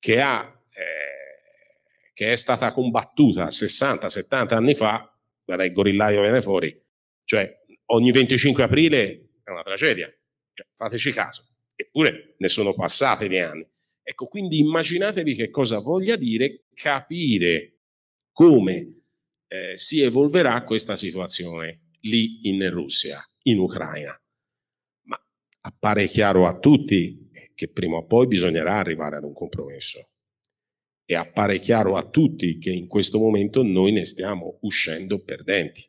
che, 0.00 0.20
ha, 0.20 0.62
eh, 0.68 2.10
che 2.12 2.32
è 2.32 2.34
stata 2.34 2.72
combattuta 2.72 3.46
60-70 3.46 4.54
anni 4.54 4.74
fa, 4.74 5.16
guarda 5.44 5.64
il 5.64 5.72
gorillaio 5.72 6.22
viene 6.22 6.42
fuori, 6.42 6.76
cioè 7.22 7.48
ogni 7.86 8.10
25 8.10 8.64
aprile 8.64 9.28
è 9.44 9.50
una 9.50 9.62
tragedia, 9.62 10.12
cioè, 10.54 10.66
fateci 10.74 11.12
caso, 11.12 11.50
eppure 11.76 12.34
ne 12.38 12.48
sono 12.48 12.74
passati 12.74 13.28
di 13.28 13.38
anni. 13.38 13.64
Ecco, 14.02 14.26
quindi 14.26 14.58
immaginatevi 14.58 15.36
che 15.36 15.50
cosa 15.50 15.78
voglia 15.78 16.16
dire 16.16 16.64
capire 16.74 17.74
come 18.32 19.02
eh, 19.46 19.78
si 19.78 20.02
evolverà 20.02 20.64
questa 20.64 20.96
situazione 20.96 21.90
lì 22.00 22.48
in 22.48 22.68
Russia, 22.70 23.24
in 23.42 23.60
Ucraina 23.60 24.20
appare 25.60 26.06
chiaro 26.06 26.46
a 26.46 26.58
tutti 26.58 27.28
che 27.54 27.68
prima 27.68 27.96
o 27.96 28.06
poi 28.06 28.28
bisognerà 28.28 28.78
arrivare 28.78 29.16
ad 29.16 29.24
un 29.24 29.32
compromesso 29.32 30.10
e 31.04 31.14
appare 31.14 31.58
chiaro 31.58 31.96
a 31.96 32.08
tutti 32.08 32.58
che 32.58 32.70
in 32.70 32.86
questo 32.86 33.18
momento 33.18 33.62
noi 33.62 33.92
ne 33.92 34.04
stiamo 34.04 34.58
uscendo 34.60 35.18
perdenti. 35.24 35.84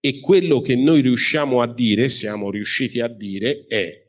E 0.00 0.18
quello 0.18 0.60
che 0.60 0.74
noi 0.74 1.02
riusciamo 1.02 1.60
a 1.60 1.72
dire, 1.72 2.08
siamo 2.08 2.50
riusciti 2.50 3.00
a 3.00 3.06
dire, 3.06 3.66
è, 3.68 4.02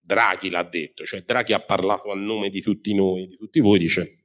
Draghi 0.00 0.48
l'ha 0.48 0.64
detto, 0.64 1.04
cioè 1.04 1.20
Draghi 1.20 1.52
ha 1.52 1.60
parlato 1.60 2.10
a 2.10 2.16
nome 2.16 2.50
di 2.50 2.60
tutti 2.60 2.92
noi, 2.94 3.28
di 3.28 3.36
tutti 3.36 3.60
voi, 3.60 3.78
dice, 3.78 4.24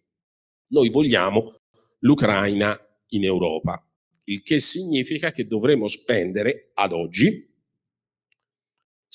noi 0.71 0.89
vogliamo 0.89 1.53
l'Ucraina 1.99 2.75
in 3.09 3.25
Europa, 3.25 3.85
il 4.25 4.41
che 4.41 4.59
significa 4.59 5.31
che 5.31 5.45
dovremo 5.45 5.87
spendere 5.87 6.71
ad 6.73 6.93
oggi 6.93 7.52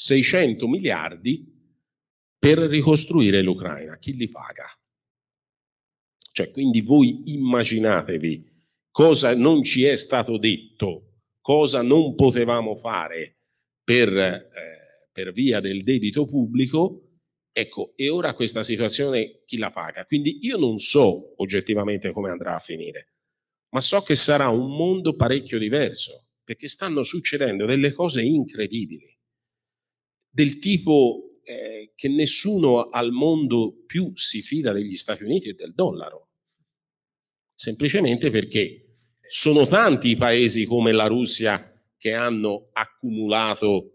600 0.01 0.69
miliardi 0.69 1.45
per 2.39 2.57
ricostruire 2.59 3.43
l'Ucraina. 3.43 3.99
Chi 3.99 4.15
li 4.15 4.29
paga? 4.29 4.67
Cioè, 6.31 6.53
quindi 6.53 6.83
voi 6.83 7.33
immaginatevi 7.33 8.49
cosa 8.93 9.35
non 9.35 9.65
ci 9.65 9.83
è 9.83 9.97
stato 9.97 10.39
detto, 10.39 11.23
cosa 11.41 11.83
non 11.83 12.15
potevamo 12.15 12.77
fare 12.77 13.39
per, 13.83 14.17
eh, 14.17 15.09
per 15.11 15.33
via 15.33 15.59
del 15.59 15.83
debito 15.83 16.27
pubblico, 16.27 17.19
ecco, 17.51 17.93
e 17.97 18.09
ora 18.09 18.35
questa 18.35 18.63
situazione 18.63 19.43
chi 19.47 19.57
la 19.57 19.73
paga? 19.73 20.05
Quindi 20.05 20.39
io 20.43 20.59
non 20.59 20.79
so 20.79 21.35
oggettivamente 21.43 22.13
come 22.13 22.31
andrà 22.31 22.55
a 22.55 22.61
finire, 22.61 23.15
ma 23.71 23.81
so 23.81 24.01
che 24.03 24.15
sarà 24.15 24.49
un 24.49 24.77
mondo 24.77 25.17
parecchio 25.17 25.59
diverso 25.59 26.29
perché 26.45 26.69
stanno 26.69 27.03
succedendo 27.03 27.67
delle 27.67 27.93
cose 27.93 28.23
incredibili, 28.23 29.18
del 30.29 30.59
tipo 30.59 31.41
eh, 31.43 31.93
che 31.95 32.09
nessuno 32.09 32.89
al 32.89 33.11
mondo 33.11 33.85
più 33.87 34.13
si 34.15 34.43
fida 34.43 34.73
degli 34.73 34.97
Stati 34.97 35.25
Uniti 35.25 35.49
e 35.49 35.55
del 35.55 35.75
dollaro, 35.75 36.29
semplicemente 37.55 38.31
perché 38.31 38.97
sono 39.29 39.67
tanti 39.67 40.11
i 40.11 40.17
paesi 40.17 40.65
come 40.65 40.93
la 40.93 41.07
Russia 41.07 41.73
che 41.97 42.15
hanno 42.15 42.69
accumulato 42.73 43.93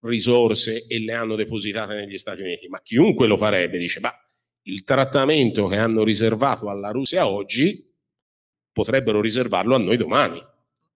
risorse 0.00 0.86
e 0.86 1.00
le 1.00 1.14
hanno 1.14 1.34
depositate 1.34 1.94
negli 1.94 2.18
Stati 2.18 2.42
Uniti, 2.42 2.68
ma 2.68 2.80
chiunque 2.82 3.26
lo 3.26 3.36
farebbe 3.36 3.78
dice, 3.78 4.00
ma 4.00 4.12
il 4.62 4.84
trattamento 4.84 5.66
che 5.66 5.76
hanno 5.76 6.04
riservato 6.04 6.68
alla 6.68 6.90
Russia 6.90 7.28
oggi 7.28 7.86
potrebbero 8.72 9.20
riservarlo 9.20 9.74
a 9.74 9.78
noi 9.78 9.96
domani. 9.96 10.40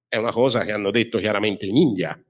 È 0.07 0.17
una 0.17 0.31
cosa 0.31 0.65
che 0.65 0.73
hanno 0.73 0.91
detto 0.91 1.19
chiaramente 1.19 1.67
in 1.67 1.77
India, 1.77 2.23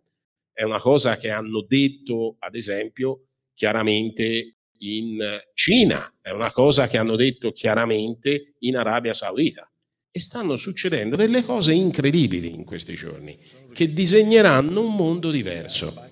è 0.52 0.62
una 0.62 0.80
cosa 0.80 1.16
che 1.16 1.30
hanno 1.30 1.64
detto, 1.66 2.36
ad 2.38 2.54
esempio, 2.54 3.28
chiaramente 3.54 4.56
in 4.78 5.40
Cina, 5.54 6.18
è 6.20 6.30
una 6.30 6.50
cosa 6.50 6.88
che 6.88 6.98
hanno 6.98 7.16
detto 7.16 7.52
chiaramente 7.52 8.54
in 8.60 8.76
Arabia 8.76 9.12
Saudita. 9.12 9.66
E 10.10 10.20
stanno 10.20 10.56
succedendo 10.56 11.16
delle 11.16 11.42
cose 11.42 11.72
incredibili 11.72 12.52
in 12.52 12.64
questi 12.64 12.94
giorni, 12.94 13.38
che 13.72 13.92
disegneranno 13.92 14.80
un 14.82 14.94
mondo 14.94 15.30
diverso. 15.30 16.10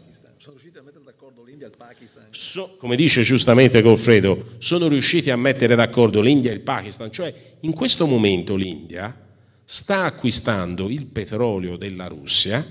So, 2.31 2.77
come 2.79 2.97
dice 2.97 3.23
giustamente 3.23 3.83
Goffredo, 3.83 4.55
sono 4.59 4.89
riusciti 4.89 5.31
a 5.31 5.37
mettere 5.37 5.75
d'accordo 5.75 6.23
l'India 6.23 6.51
e 6.51 6.55
il 6.55 6.61
Pakistan, 6.61 7.13
cioè 7.13 7.35
in 7.61 7.73
questo 7.75 8.07
momento 8.07 8.57
l'India 8.57 9.29
sta 9.65 10.05
acquistando 10.05 10.89
il 10.89 11.07
petrolio 11.07 11.77
della 11.77 12.07
Russia 12.07 12.65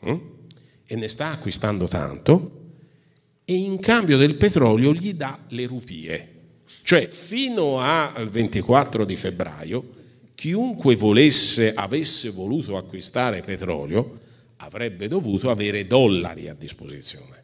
hm? 0.00 0.35
E 0.86 0.96
ne 0.96 1.08
sta 1.08 1.32
acquistando 1.32 1.88
tanto 1.88 2.50
e 3.44 3.54
in 3.54 3.78
cambio 3.78 4.16
del 4.16 4.36
petrolio 4.36 4.92
gli 4.92 5.14
dà 5.14 5.38
le 5.48 5.66
rupie. 5.66 6.30
Cioè 6.82 7.08
fino 7.08 7.80
al 7.80 8.28
24 8.28 9.04
di 9.04 9.16
febbraio 9.16 9.94
chiunque 10.34 10.96
volesse, 10.96 11.74
avesse 11.74 12.30
voluto 12.30 12.76
acquistare 12.76 13.42
petrolio 13.42 14.20
avrebbe 14.56 15.08
dovuto 15.08 15.50
avere 15.50 15.86
dollari 15.86 16.48
a 16.48 16.54
disposizione 16.54 17.36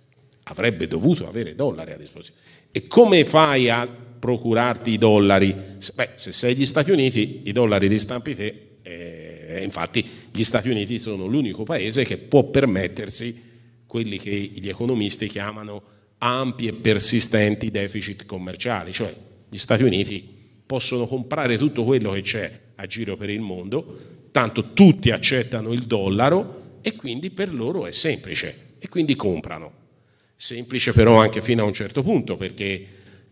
avrebbe 0.44 0.86
dovuto 0.86 1.26
avere 1.26 1.54
dollari 1.54 1.92
a 1.92 1.96
disposizione. 1.96 2.40
E 2.70 2.86
come 2.86 3.24
fai 3.24 3.68
a 3.68 3.86
procurarti 3.86 4.90
i 4.92 4.98
dollari? 4.98 5.54
Beh, 5.94 6.10
se 6.14 6.32
sei 6.32 6.54
gli 6.54 6.66
Stati 6.66 6.90
Uniti, 6.90 7.42
i 7.44 7.52
dollari 7.52 7.88
li 7.88 7.98
stampi 7.98 8.34
te, 8.34 8.68
eh, 8.82 9.31
infatti 9.60 10.06
gli 10.30 10.42
Stati 10.42 10.68
Uniti 10.68 10.98
sono 10.98 11.26
l'unico 11.26 11.64
paese 11.64 12.04
che 12.04 12.16
può 12.16 12.44
permettersi 12.44 13.50
quelli 13.86 14.18
che 14.18 14.30
gli 14.30 14.68
economisti 14.68 15.28
chiamano 15.28 15.82
ampi 16.18 16.66
e 16.66 16.72
persistenti 16.72 17.70
deficit 17.70 18.24
commerciali, 18.26 18.92
cioè 18.92 19.14
gli 19.48 19.58
Stati 19.58 19.82
Uniti 19.82 20.40
possono 20.64 21.06
comprare 21.06 21.58
tutto 21.58 21.84
quello 21.84 22.12
che 22.12 22.22
c'è 22.22 22.60
a 22.76 22.86
giro 22.86 23.16
per 23.16 23.28
il 23.28 23.40
mondo, 23.40 23.98
tanto 24.30 24.72
tutti 24.72 25.10
accettano 25.10 25.72
il 25.72 25.82
dollaro 25.82 26.78
e 26.80 26.96
quindi 26.96 27.30
per 27.30 27.52
loro 27.52 27.86
è 27.86 27.92
semplice 27.92 28.76
e 28.78 28.88
quindi 28.88 29.14
comprano. 29.14 29.80
Semplice 30.36 30.92
però 30.92 31.20
anche 31.20 31.40
fino 31.40 31.62
a 31.62 31.66
un 31.66 31.72
certo 31.72 32.02
punto, 32.02 32.36
perché 32.36 32.86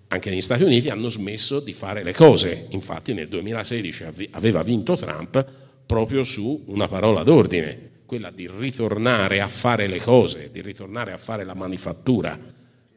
anche 0.08 0.30
negli 0.30 0.40
Stati 0.40 0.62
Uniti 0.62 0.90
hanno 0.90 1.08
smesso 1.08 1.60
di 1.60 1.72
fare 1.72 2.02
le 2.02 2.12
cose. 2.12 2.66
Infatti 2.70 3.14
nel 3.14 3.28
2016 3.28 4.04
aveva 4.32 4.62
vinto 4.62 4.94
Trump 4.94 5.44
proprio 5.90 6.22
su 6.22 6.66
una 6.68 6.86
parola 6.86 7.24
d'ordine, 7.24 8.02
quella 8.06 8.30
di 8.30 8.48
ritornare 8.48 9.40
a 9.40 9.48
fare 9.48 9.88
le 9.88 9.98
cose, 9.98 10.48
di 10.52 10.60
ritornare 10.60 11.10
a 11.10 11.16
fare 11.16 11.42
la 11.42 11.54
manifattura 11.54 12.38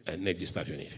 eh, 0.03 0.15
negli 0.15 0.45
Stati 0.45 0.69
Uniti. 0.69 0.97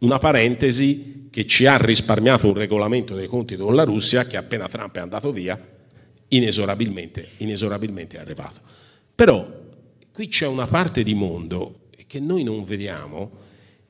Una 0.00 0.18
parentesi 0.18 1.28
che 1.30 1.46
ci 1.46 1.64
ha 1.64 1.78
risparmiato 1.78 2.46
un 2.46 2.52
regolamento 2.52 3.14
dei 3.14 3.26
conti 3.26 3.56
con 3.56 3.74
la 3.74 3.84
Russia 3.84 4.26
che 4.26 4.36
appena 4.36 4.68
Trump 4.68 4.96
è 4.96 5.00
andato 5.00 5.32
via, 5.32 5.58
inesorabilmente, 6.28 7.26
inesorabilmente 7.38 8.18
è 8.18 8.20
arrivato. 8.20 8.60
Però 9.14 9.50
qui 10.12 10.28
c'è 10.28 10.46
una 10.46 10.66
parte 10.66 11.02
di 11.02 11.14
mondo 11.14 11.86
che 12.06 12.20
noi 12.20 12.42
non 12.42 12.64
vediamo 12.64 13.30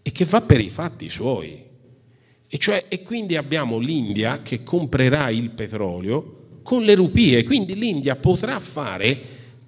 e 0.03 0.13
che 0.13 0.25
va 0.25 0.41
per 0.41 0.61
i 0.61 0.71
fatti 0.71 1.11
suoi. 1.11 1.65
E, 2.49 2.59
cioè, 2.59 2.85
e 2.87 3.03
quindi 3.03 3.35
abbiamo 3.35 3.81
l'India 3.81 4.41
che 4.41 4.63
comprerà 4.63 5.31
il 5.31 5.51
petrolio 5.51 6.38
con 6.69 6.85
le 6.85 6.95
rupie, 6.95 7.45
quindi 7.45 7.75
l'India 7.75 8.15
potrà 8.15 8.61
fare 8.61 9.19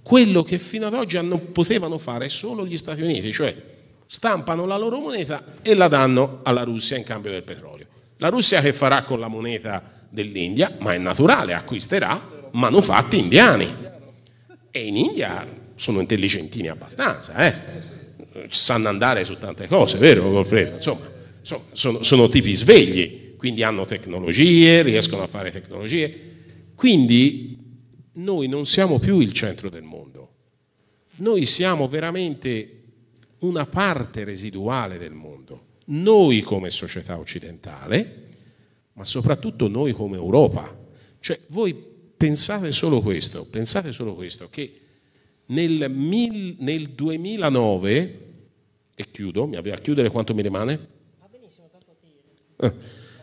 quello 0.03 0.43
che 0.43 0.59
fino 0.59 0.87
ad 0.87 0.93
oggi 0.93 1.19
non 1.23 1.51
potevano 1.51 1.97
fare 1.97 2.29
solo 2.29 2.67
gli 2.67 2.77
Stati 2.77 3.01
Uniti, 3.01 3.33
cioè 3.33 3.57
stampano 4.05 4.67
la 4.67 4.77
loro 4.77 4.99
moneta 4.99 5.43
e 5.63 5.75
la 5.75 5.89
danno 5.89 6.41
alla 6.43 6.63
Russia 6.63 6.99
in 6.99 7.05
cambio 7.05 7.31
del 7.31 7.43
petrolio. 7.43 7.87
La 8.19 8.29
Russia 8.29 8.61
che 8.61 8.75
farà 8.75 9.05
con 9.05 9.19
la 9.19 9.29
moneta 9.29 9.83
dell'India? 10.11 10.77
Ma 10.81 10.93
è 10.93 10.99
naturale, 10.99 11.55
acquisterà 11.55 12.49
manufatti 12.53 13.19
indiani. 13.19 13.75
E 14.71 14.87
in 14.87 14.97
India 14.99 15.47
sono 15.77 16.01
intelligentini 16.01 16.69
abbastanza, 16.69 17.35
eh? 17.47 18.49
sanno 18.51 18.91
andare 18.91 19.25
su 19.25 19.39
tante 19.39 19.67
cose, 19.69 19.97
vero 19.97 20.29
Goffredo? 20.29 20.75
Insomma, 20.75 21.09
sono, 21.73 22.03
sono 22.03 22.29
tipi 22.29 22.55
svegli, 22.55 23.37
quindi 23.39 23.63
hanno 23.63 23.87
tecnologie, 23.87 24.83
riescono 24.83 25.23
a 25.23 25.27
fare 25.27 25.51
tecnologie. 25.51 26.29
Quindi 26.81 27.59
noi 28.15 28.49
non 28.49 28.65
siamo 28.65 28.99
più 28.99 29.21
il 29.21 29.33
centro 29.33 29.69
del 29.69 29.83
mondo, 29.83 30.33
noi 31.17 31.45
siamo 31.45 31.87
veramente 31.89 32.85
una 33.41 33.67
parte 33.67 34.25
residuale 34.25 34.97
del 34.97 35.13
mondo, 35.13 35.67
noi 35.89 36.41
come 36.41 36.71
società 36.71 37.19
occidentale, 37.19 38.29
ma 38.95 39.05
soprattutto 39.05 39.69
noi 39.69 39.93
come 39.93 40.17
Europa. 40.17 40.75
Cioè 41.21 41.39
voi 41.49 41.75
pensate 42.17 42.73
solo 42.73 43.03
questo, 43.03 43.45
pensate 43.45 43.93
solo 43.93 44.15
questo, 44.15 44.49
che 44.49 44.81
nel, 45.49 45.91
mil, 45.91 46.57
nel 46.61 46.93
2009, 46.93 48.21
e 48.95 49.11
chiudo, 49.11 49.47
mi 49.47 49.57
aveva 49.57 49.77
a 49.77 49.81
chiudere 49.81 50.09
quanto 50.09 50.35
mi 50.35 50.41
rimane? 50.41 50.89
Eh, 52.57 52.75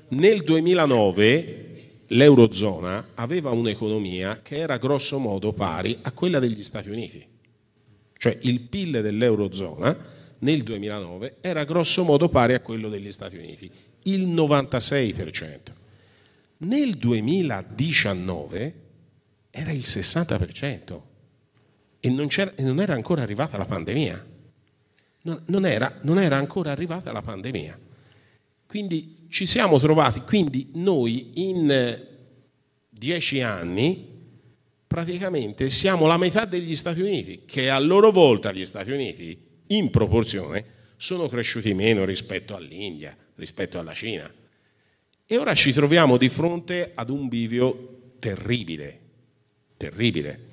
nel 0.10 0.44
2009 0.44 1.67
l'Eurozona 2.08 3.10
aveva 3.16 3.52
un'economia 3.52 4.42
che 4.42 4.58
era 4.58 4.78
grosso 4.78 5.20
modo 5.20 5.54
pari 5.54 5.98
a 6.04 6.12
quella 6.12 6.40
degli 6.40 6.64
Stati 6.64 6.90
Uniti. 6.90 7.26
Cioè 8.18 8.38
il 8.44 8.62
PIL 8.62 9.02
dell'Eurozona 9.02 9.96
nel 10.40 10.64
2009 10.64 11.38
era 11.42 11.64
grosso 11.64 12.04
modo 12.04 12.30
pari 12.30 12.54
a 12.54 12.60
quello 12.62 12.90
degli 12.90 13.12
Stati 13.12 13.36
Uniti, 13.38 13.70
il 14.04 14.28
96%. 14.28 15.60
Nel 16.60 16.96
2019 16.96 18.74
era 19.52 19.72
il 19.72 19.82
60% 19.82 21.02
e 22.00 22.10
non, 22.10 22.28
e 22.30 22.64
non 22.64 22.80
era 22.80 22.94
ancora 22.94 23.22
arrivata 23.22 23.58
la 23.58 23.66
pandemia. 23.66 24.26
Non, 25.24 25.66
era, 25.66 26.00
non 26.04 26.20
era 26.20 26.38
ancora 26.38 26.72
arrivata 26.72 27.12
la 27.12 27.22
pandemia. 27.22 27.78
Quindi 28.68 29.28
ci 29.30 29.46
siamo 29.46 29.80
trovati, 29.80 30.22
quindi 30.22 30.70
noi 30.74 31.32
in 31.50 31.72
eh, 31.72 32.08
dieci 32.90 33.42
anni 33.42 34.16
praticamente 34.86 35.70
siamo 35.70 36.06
la 36.06 36.18
metà 36.18 36.46
degli 36.46 36.76
Stati 36.76 37.02
Uniti, 37.02 37.42
che 37.46 37.70
a 37.70 37.80
loro 37.80 38.12
volta 38.12 38.52
gli 38.52 38.66
Stati 38.66 38.92
Uniti 38.92 39.38
in 39.68 39.90
proporzione 39.90 40.76
sono 40.98 41.28
cresciuti 41.28 41.74
meno 41.74 42.06
rispetto 42.06 42.56
all'India, 42.56 43.16
rispetto 43.36 43.80
alla 43.80 43.94
Cina. 43.94 44.32
E 45.26 45.38
ora 45.38 45.54
ci 45.54 45.74
troviamo 45.74 46.18
di 46.18 46.30
fronte 46.30 46.92
ad 46.96 47.10
un 47.10 47.28
bivio 47.28 48.14
terribile, 48.20 49.00
terribile. 49.76 50.46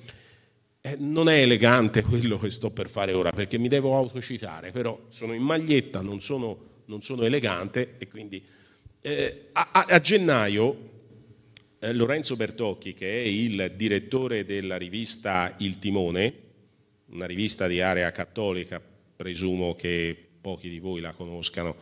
Eh, 0.81 0.97
non 0.99 1.29
è 1.29 1.39
elegante 1.39 2.03
quello 2.03 2.37
che 2.37 2.51
sto 2.51 2.69
per 2.69 2.89
fare 2.89 3.13
ora 3.13 3.31
perché 3.31 3.57
mi 3.57 3.67
devo 3.67 3.95
autocitare, 3.95 4.71
però 4.71 4.99
sono 5.09 5.33
in 5.33 5.41
maglietta, 5.41 6.01
non 6.01 6.19
sono, 6.21 6.74
non 6.85 7.01
sono 7.01 7.23
elegante 7.23 7.95
e 7.97 8.07
quindi 8.07 8.43
eh, 9.01 9.49
a, 9.51 9.85
a, 9.87 10.01
gennaio 10.01 10.93
eh, 11.79 11.93
Lorenzo 11.93 12.35
Bertocchi, 12.35 12.93
che 12.93 13.21
è 13.21 13.25
il 13.25 13.73
direttore 13.75 14.45
della 14.45 14.77
rivista 14.77 15.53
Il 15.59 15.77
Timone, 15.77 16.33
una 17.11 17.25
rivista 17.25 17.67
di 17.67 17.81
area 17.81 18.11
cattolica, 18.11 18.81
presumo 19.15 19.75
che 19.75 20.17
pochi 20.41 20.69
di 20.69 20.79
voi 20.79 21.01
la 21.01 21.13
conoscano, 21.13 21.75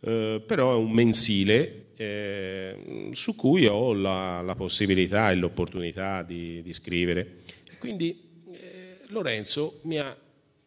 eh, 0.00 0.42
però 0.44 0.72
è 0.72 0.76
un 0.76 0.90
mensile 0.90 1.86
eh, 1.96 3.10
su 3.12 3.36
cui 3.36 3.66
ho 3.66 3.92
la, 3.92 4.40
la 4.42 4.54
possibilità 4.56 5.30
e 5.30 5.36
l'opportunità 5.36 6.22
di, 6.22 6.60
di 6.62 6.72
scrivere. 6.72 7.36
quindi 7.78 8.26
Lorenzo 9.10 9.80
mi 9.84 9.98
ha, 9.98 10.14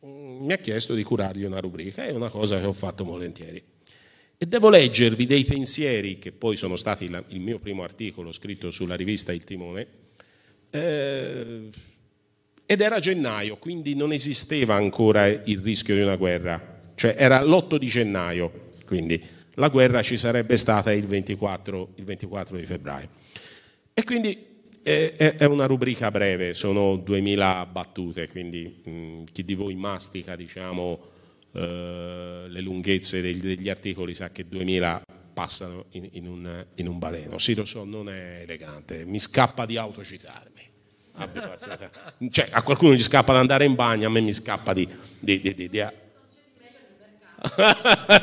mi 0.04 0.52
ha 0.52 0.58
chiesto 0.58 0.94
di 0.94 1.04
curargli 1.04 1.44
una 1.44 1.60
rubrica, 1.60 2.04
è 2.04 2.12
una 2.12 2.30
cosa 2.30 2.60
che 2.60 2.66
ho 2.66 2.74
fatto 2.74 3.04
volentieri. 3.04 3.62
E 4.38 4.46
devo 4.48 4.70
leggervi 4.70 5.28
dei 5.28 5.46
pensieri, 5.46 6.18
che 6.18 6.32
poi 6.32 6.56
sono 6.56 6.76
stati 6.76 7.10
la, 7.10 7.24
il 7.28 7.40
mio 7.40 7.60
primo 7.60 7.84
articolo 7.84 8.32
scritto 8.32 8.72
sulla 8.72 8.96
rivista 8.96 9.32
Il 9.32 9.44
Timone, 9.44 9.88
eh, 10.72 11.70
ed 12.66 12.82
era 12.82 13.00
gennaio, 13.00 13.58
quindi 13.58 13.96
non 13.96 14.12
esisteva 14.12 14.76
ancora 14.76 15.28
il 15.28 15.60
rischio 15.60 15.94
di 15.94 16.02
una 16.02 16.16
guerra, 16.16 16.80
cioè 16.96 17.16
era 17.18 17.44
l'8 17.44 17.76
di 17.76 17.88
gennaio, 17.88 18.70
quindi 18.86 19.22
la 19.56 19.68
guerra 19.68 20.02
ci 20.02 20.18
sarebbe 20.18 20.58
stata 20.58 20.92
il 20.92 21.06
24, 21.06 21.90
il 21.96 22.04
24 22.06 22.58
di 22.58 22.66
febbraio. 22.66 23.10
E 23.94 24.04
quindi 24.04 24.51
è, 24.84 25.36
è, 25.38 25.46
una 25.46 25.66
rubrica 25.66 26.10
breve, 26.10 26.54
sono 26.54 26.96
2000 26.96 27.68
battute, 27.68 28.28
quindi 28.30 28.82
mh, 28.84 29.24
chi 29.32 29.46
di 29.46 29.54
voi 29.54 29.76
mastica 29.76 30.36
diciamo, 30.36 31.00
eh, 31.54 32.46
le 32.48 32.62
lunghezze 32.62 33.22
degli, 33.22 33.42
degli, 33.42 33.70
articoli 33.70 34.16
sa 34.16 34.32
che 34.32 34.48
2000 34.48 35.04
passano 35.34 35.86
in, 35.92 36.10
in, 36.14 36.28
un, 36.28 36.66
in, 36.76 36.88
un, 36.88 36.98
baleno. 36.98 37.38
Sì, 37.38 37.54
lo 37.54 37.66
so, 37.66 37.84
non 37.84 38.10
è 38.10 38.42
elegante, 38.42 39.06
mi 39.06 39.20
scappa 39.20 39.66
di 39.66 39.78
autocitarmi. 39.78 40.70
Cioè, 42.30 42.48
a 42.52 42.64
qualcuno 42.64 42.94
gli 42.94 43.02
scappa 43.02 43.34
di 43.34 43.40
andare 43.40 43.66
in 43.66 43.76
bagno, 43.76 44.08
a 44.08 44.10
me 44.10 44.22
mi 44.22 44.34
scappa 44.34 44.74
di... 44.74 44.88
di, 45.20 45.42
di, 45.42 45.54
di, 45.54 45.70
di... 45.70 45.78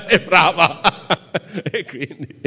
è 0.08 0.20
brava! 0.24 0.80
e 1.70 1.84
quindi... 1.84 2.40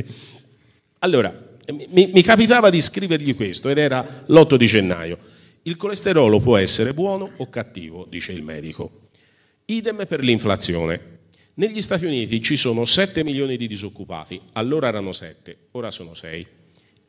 Allora, 0.99 1.50
mi, 1.69 2.09
mi 2.11 2.21
capitava 2.23 2.69
di 2.69 2.81
scrivergli 2.81 3.35
questo 3.35 3.69
ed 3.69 3.77
era 3.77 4.23
l'8 4.25 4.55
di 4.55 4.65
gennaio. 4.65 5.17
Il 5.63 5.77
colesterolo 5.77 6.39
può 6.39 6.57
essere 6.57 6.93
buono 6.93 7.31
o 7.37 7.49
cattivo, 7.49 8.07
dice 8.09 8.31
il 8.31 8.41
medico. 8.41 9.09
Idem 9.65 10.05
per 10.07 10.21
l'inflazione. 10.21 11.19
Negli 11.55 11.81
Stati 11.81 12.05
Uniti 12.05 12.41
ci 12.41 12.55
sono 12.55 12.85
7 12.85 13.23
milioni 13.23 13.57
di 13.57 13.67
disoccupati, 13.67 14.41
allora 14.53 14.87
erano 14.87 15.13
7, 15.13 15.57
ora 15.71 15.91
sono 15.91 16.15
6, 16.15 16.47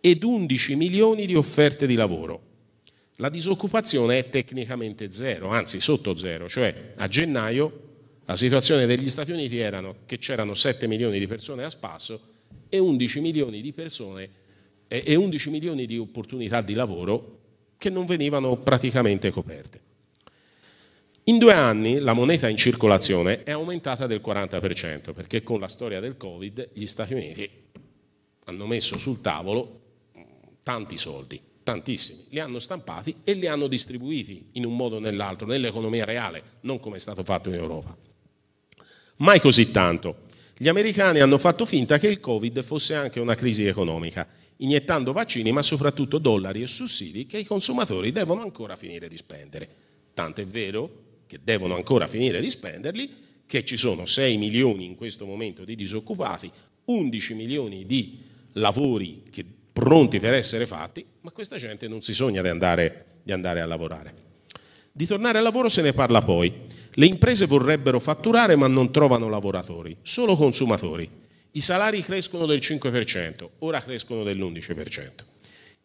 ed 0.01 0.23
11 0.23 0.77
milioni 0.77 1.27
di 1.27 1.35
offerte 1.35 1.87
di 1.87 1.95
lavoro. 1.95 2.51
La 3.17 3.29
disoccupazione 3.29 4.19
è 4.19 4.29
tecnicamente 4.29 5.11
zero, 5.11 5.49
anzi 5.49 5.81
sotto 5.81 6.17
zero, 6.17 6.49
cioè 6.49 6.93
a 6.97 7.09
gennaio 7.09 7.91
la 8.27 8.37
situazione 8.37 8.85
degli 8.85 9.09
Stati 9.09 9.33
Uniti 9.33 9.59
era 9.59 9.95
che 10.05 10.19
c'erano 10.19 10.55
7 10.55 10.87
milioni 10.87 11.19
di 11.19 11.27
persone 11.27 11.65
a 11.65 11.71
spasso 11.71 12.21
e 12.69 12.79
11 12.79 13.21
milioni 13.21 13.61
di 13.61 13.73
persone 13.73 14.29
e 15.01 15.15
11 15.15 15.51
milioni 15.51 15.87
di 15.87 15.97
opportunità 15.97 16.61
di 16.61 16.75
lavoro 16.75 17.39
che 17.79 17.89
non 17.89 18.05
venivano 18.05 18.57
praticamente 18.57 19.31
coperte. 19.31 19.81
In 21.25 21.39
due 21.39 21.55
anni 21.55 21.99
la 21.99 22.13
moneta 22.13 22.49
in 22.49 22.57
circolazione 22.57 23.45
è 23.45 23.53
aumentata 23.53 24.07
del 24.07 24.21
40% 24.23 25.15
perché 25.15 25.43
con 25.43 25.61
la 25.61 25.69
storia 25.69 26.01
del 26.01 26.17
Covid 26.17 26.71
gli 26.75 26.87
Stati 26.87 27.15
Uniti 27.15 27.49
hanno 28.45 28.67
messo 28.67 28.99
sul 28.99 29.21
tavolo 29.21 29.81
tanti 30.63 30.99
soldi, 30.99 31.41
tantissimi, 31.63 32.25
li 32.31 32.41
hanno 32.41 32.59
stampati 32.59 33.17
e 33.25 33.33
li 33.35 33.47
hanno 33.47 33.69
distribuiti 33.69 34.49
in 34.53 34.67
un 34.67 34.77
modo 34.77 34.97
o 34.97 35.01
nell'altro 35.01 35.47
nell'economia 35.47 36.05
reale, 36.05 36.43
non 36.63 36.81
come 36.81 36.97
è 36.97 37.01
stato 37.01 37.25
fatto 37.25 37.49
in 37.49 37.55
Europa. 37.55 37.97
Mai 39.17 39.41
così 39.41 39.71
tanto. 39.71 40.31
Gli 40.57 40.69
americani 40.69 41.21
hanno 41.21 41.39
fatto 41.39 41.65
finta 41.65 41.99
che 41.99 42.09
il 42.09 42.21
Covid 42.21 42.63
fosse 42.63 42.95
anche 42.95 43.21
una 43.21 43.35
crisi 43.35 43.65
economica 43.65 44.27
iniettando 44.59 45.13
vaccini, 45.13 45.53
ma 45.53 45.63
soprattutto 45.63 46.19
dollari 46.19 46.63
e 46.63 46.67
sussidi 46.67 47.27
che 47.27 47.39
i 47.39 47.45
consumatori 47.45 48.13
devono 48.13 48.43
ancora 48.43 48.77
finire 48.77 49.09
di 49.09 49.17
spendere. 49.17 49.69
Tanto 50.15 50.41
è 50.41 50.47
vero 50.47 50.91
che 51.27 51.41
devono 51.43 51.75
ancora 51.75 52.07
finire 52.07 52.41
di 52.41 52.51
spenderli, 52.51 53.11
che 53.47 53.65
ci 53.65 53.77
sono 53.77 54.07
6 54.07 54.37
milioni 54.37 54.85
in 54.85 54.95
questo 54.95 55.27
momento 55.27 55.65
di 55.65 55.75
disoccupati, 55.75 56.51
11 56.85 57.35
milioni 57.35 57.87
di 57.87 58.19
lavori 58.53 59.23
che, 59.31 59.45
pronti 59.73 60.21
per 60.21 60.35
essere 60.35 60.67
fatti, 60.67 61.05
ma 61.23 61.31
questa 61.31 61.57
gente 61.57 61.89
non 61.89 62.03
si 62.03 62.13
sogna 62.13 62.43
di 62.43 62.49
andare, 62.49 63.21
di 63.23 63.33
andare 63.33 63.61
a 63.61 63.67
lavorare. 63.67 64.15
Di 64.93 65.07
tornare 65.07 65.39
al 65.39 65.45
lavoro 65.45 65.71
se 65.71 65.81
ne 65.81 65.95
parla 65.95 66.21
poi. 66.21 66.53
Le 66.95 67.07
imprese 67.07 67.47
vorrebbero 67.47 67.99
fatturare 67.99 68.57
ma 68.57 68.67
non 68.69 68.93
trovano 68.93 69.31
lavoratori, 69.31 69.97
solo 70.03 70.37
consumatori. 70.37 71.09
I 71.55 71.61
salari 71.61 72.03
crescono 72.03 72.47
del 72.47 72.61
5%, 72.61 73.49
ora 73.59 73.83
crescono 73.83 74.23
dell'11%. 74.23 75.11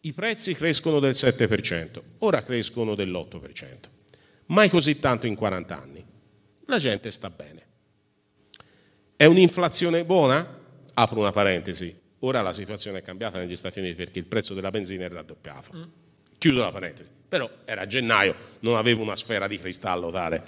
I 0.00 0.12
prezzi 0.14 0.54
crescono 0.54 0.98
del 0.98 1.12
7%, 1.12 2.00
ora 2.18 2.42
crescono 2.42 2.94
dell'8%. 2.94 3.76
Mai 4.46 4.70
così 4.70 4.98
tanto 4.98 5.26
in 5.26 5.34
40 5.34 5.78
anni. 5.78 6.06
La 6.66 6.78
gente 6.78 7.10
sta 7.10 7.28
bene. 7.28 7.66
È 9.14 9.26
un'inflazione 9.26 10.04
buona? 10.04 10.58
Apro 10.94 11.20
una 11.20 11.32
parentesi. 11.32 11.94
Ora 12.20 12.40
la 12.40 12.54
situazione 12.54 12.98
è 12.98 13.02
cambiata 13.02 13.38
negli 13.38 13.56
Stati 13.56 13.78
Uniti 13.78 13.94
perché 13.94 14.20
il 14.20 14.24
prezzo 14.24 14.54
della 14.54 14.70
benzina 14.70 15.04
è 15.04 15.08
raddoppiato. 15.08 15.90
Chiudo 16.38 16.62
la 16.62 16.72
parentesi. 16.72 17.10
Però 17.28 17.50
era 17.66 17.86
gennaio, 17.86 18.34
non 18.60 18.76
avevo 18.76 19.02
una 19.02 19.16
sfera 19.16 19.46
di 19.46 19.58
cristallo 19.58 20.10
tale. 20.10 20.42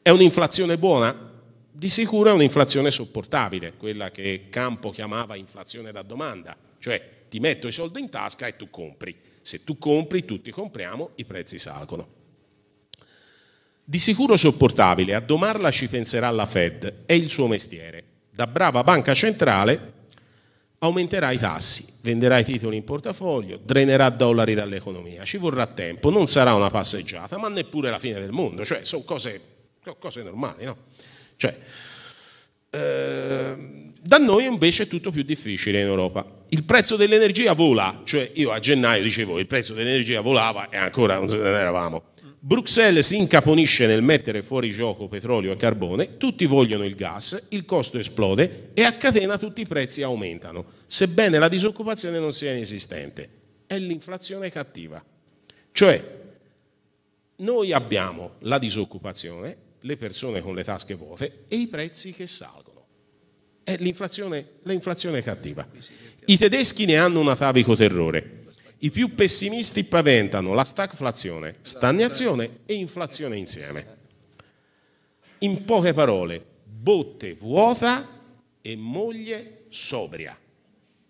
È 0.00 0.08
un'inflazione 0.08 0.78
buona? 0.78 1.32
Di 1.76 1.88
sicuro 1.88 2.30
è 2.30 2.32
un'inflazione 2.32 2.92
sopportabile, 2.92 3.72
quella 3.76 4.12
che 4.12 4.46
Campo 4.48 4.90
chiamava 4.90 5.34
inflazione 5.34 5.90
da 5.90 6.02
domanda, 6.02 6.56
cioè 6.78 7.24
ti 7.28 7.40
metto 7.40 7.66
i 7.66 7.72
soldi 7.72 7.98
in 7.98 8.10
tasca 8.10 8.46
e 8.46 8.54
tu 8.54 8.70
compri. 8.70 9.16
Se 9.42 9.64
tu 9.64 9.76
compri, 9.76 10.24
tutti 10.24 10.52
compriamo, 10.52 11.10
i 11.16 11.24
prezzi 11.24 11.58
salgono. 11.58 12.08
Di 13.82 13.98
sicuro 13.98 14.36
sopportabile, 14.36 15.16
a 15.16 15.20
domarla 15.20 15.72
ci 15.72 15.88
penserà 15.88 16.30
la 16.30 16.46
Fed, 16.46 17.02
è 17.06 17.12
il 17.12 17.28
suo 17.28 17.48
mestiere. 17.48 18.04
Da 18.30 18.46
brava 18.46 18.84
banca 18.84 19.12
centrale 19.12 19.92
aumenterà 20.78 21.32
i 21.32 21.38
tassi, 21.38 21.94
venderà 22.02 22.38
i 22.38 22.44
titoli 22.44 22.76
in 22.76 22.84
portafoglio, 22.84 23.58
drenerà 23.60 24.10
dollari 24.10 24.54
dall'economia. 24.54 25.24
Ci 25.24 25.38
vorrà 25.38 25.66
tempo, 25.66 26.08
non 26.10 26.28
sarà 26.28 26.54
una 26.54 26.70
passeggiata, 26.70 27.36
ma 27.36 27.48
neppure 27.48 27.90
la 27.90 27.98
fine 27.98 28.20
del 28.20 28.30
mondo, 28.30 28.64
cioè 28.64 28.84
sono 28.84 29.02
cose, 29.02 29.40
cose 29.98 30.22
normali, 30.22 30.66
no? 30.66 30.76
Cioè, 31.36 31.56
eh, 32.70 33.54
da 34.00 34.18
noi 34.18 34.46
invece 34.46 34.82
è 34.82 34.86
tutto 34.86 35.10
più 35.10 35.22
difficile 35.22 35.80
in 35.80 35.86
Europa. 35.86 36.42
Il 36.48 36.64
prezzo 36.64 36.96
dell'energia 36.96 37.52
vola, 37.54 38.02
cioè 38.04 38.30
io 38.34 38.50
a 38.50 38.58
gennaio 38.58 39.02
dicevo 39.02 39.38
il 39.38 39.46
prezzo 39.46 39.72
dell'energia 39.72 40.20
volava 40.20 40.68
e 40.68 40.76
ancora 40.76 41.18
non 41.18 41.28
eravamo. 41.34 42.12
Bruxelles 42.38 43.06
si 43.06 43.16
incaponisce 43.16 43.86
nel 43.86 44.02
mettere 44.02 44.42
fuori 44.42 44.70
gioco 44.70 45.08
petrolio 45.08 45.50
e 45.50 45.56
carbone, 45.56 46.18
tutti 46.18 46.44
vogliono 46.44 46.84
il 46.84 46.94
gas, 46.94 47.46
il 47.50 47.64
costo 47.64 47.98
esplode 47.98 48.72
e 48.74 48.82
a 48.82 48.92
catena 48.98 49.38
tutti 49.38 49.62
i 49.62 49.66
prezzi 49.66 50.02
aumentano, 50.02 50.66
sebbene 50.86 51.38
la 51.38 51.48
disoccupazione 51.48 52.18
non 52.18 52.32
sia 52.32 52.52
inesistente. 52.52 53.28
È 53.66 53.78
l'inflazione 53.78 54.50
cattiva. 54.50 55.02
Cioè, 55.72 56.04
noi 57.36 57.72
abbiamo 57.72 58.34
la 58.40 58.58
disoccupazione, 58.58 59.56
le 59.84 59.96
persone 59.96 60.40
con 60.40 60.54
le 60.54 60.64
tasche 60.64 60.94
vuote 60.94 61.44
e 61.48 61.56
i 61.56 61.68
prezzi 61.68 62.12
che 62.12 62.26
salgono. 62.26 62.86
È 63.62 63.76
l'inflazione, 63.78 64.58
l'inflazione 64.62 65.22
cattiva. 65.22 65.66
I 66.26 66.38
tedeschi 66.38 66.86
ne 66.86 66.96
hanno 66.96 67.20
un 67.20 67.28
atavico 67.28 67.76
terrore. 67.76 68.42
I 68.78 68.90
più 68.90 69.14
pessimisti 69.14 69.84
paventano 69.84 70.52
la 70.52 70.64
stagflazione, 70.64 71.56
stagnazione 71.60 72.60
e 72.66 72.74
inflazione 72.74 73.36
insieme. 73.36 74.02
In 75.38 75.64
poche 75.64 75.92
parole, 75.92 76.42
botte 76.64 77.34
vuota 77.34 78.08
e 78.60 78.76
moglie 78.76 79.64
sobria. 79.68 80.38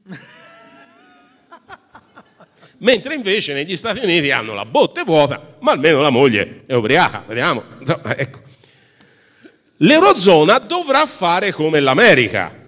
Mentre 2.78 3.14
invece 3.14 3.54
negli 3.54 3.76
Stati 3.76 4.00
Uniti 4.00 4.32
hanno 4.32 4.52
la 4.52 4.66
botte 4.66 5.04
vuota, 5.04 5.56
ma 5.60 5.72
almeno 5.72 6.00
la 6.00 6.10
moglie 6.10 6.64
è 6.66 6.74
ubriaca. 6.74 7.24
Vediamo. 7.26 7.62
Ecco. 8.16 8.43
L'Eurozona 9.78 10.58
dovrà 10.58 11.04
fare 11.06 11.50
come 11.50 11.80
l'America. 11.80 12.62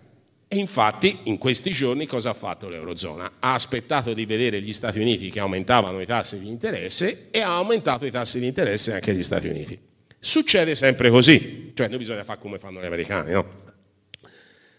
E 0.48 0.56
infatti 0.56 1.18
in 1.24 1.38
questi 1.38 1.70
giorni 1.70 2.06
cosa 2.06 2.30
ha 2.30 2.34
fatto 2.34 2.68
l'Eurozona? 2.68 3.32
Ha 3.40 3.54
aspettato 3.54 4.12
di 4.12 4.26
vedere 4.26 4.60
gli 4.60 4.72
Stati 4.72 4.98
Uniti 4.98 5.28
che 5.30 5.40
aumentavano 5.40 6.00
i 6.00 6.06
tassi 6.06 6.38
di 6.38 6.48
interesse 6.48 7.28
e 7.30 7.40
ha 7.40 7.56
aumentato 7.56 8.06
i 8.06 8.10
tassi 8.10 8.38
di 8.38 8.46
interesse 8.46 8.94
anche 8.94 9.12
gli 9.12 9.22
Stati 9.22 9.48
Uniti. 9.48 9.78
Succede 10.18 10.74
sempre 10.74 11.10
così, 11.10 11.72
cioè 11.74 11.88
noi 11.88 11.98
bisogna 11.98 12.24
fare 12.24 12.38
come 12.40 12.58
fanno 12.58 12.80
gli 12.80 12.86
americani, 12.86 13.32
no? 13.32 13.64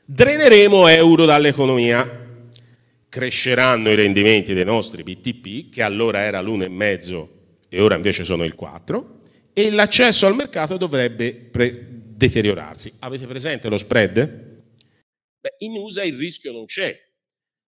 Dreneremo 0.04 0.88
euro 0.88 1.26
dall'economia, 1.26 2.26
cresceranno 3.10 3.90
i 3.90 3.96
rendimenti 3.96 4.54
dei 4.54 4.66
nostri 4.66 5.04
BTP, 5.04 5.70
che 5.70 5.82
allora 5.82 6.22
era 6.22 6.42
l'1,5 6.42 7.28
e 7.70 7.82
ora 7.82 7.96
invece 7.96 8.24
sono 8.24 8.46
il 8.46 8.56
4, 8.56 9.20
e 9.54 9.72
l'accesso 9.72 10.28
al 10.28 10.36
mercato 10.36 10.78
dovrebbe 10.78 11.34
pre- 11.34 11.87
deteriorarsi. 12.18 12.98
Avete 13.02 13.28
presente 13.28 13.70
lo 13.70 13.78
spread? 13.78 14.16
Beh, 15.40 15.56
in 15.60 15.78
USA 15.78 16.04
il 16.04 16.18
rischio 16.18 16.52
non 16.52 16.66
c'è. 16.66 16.96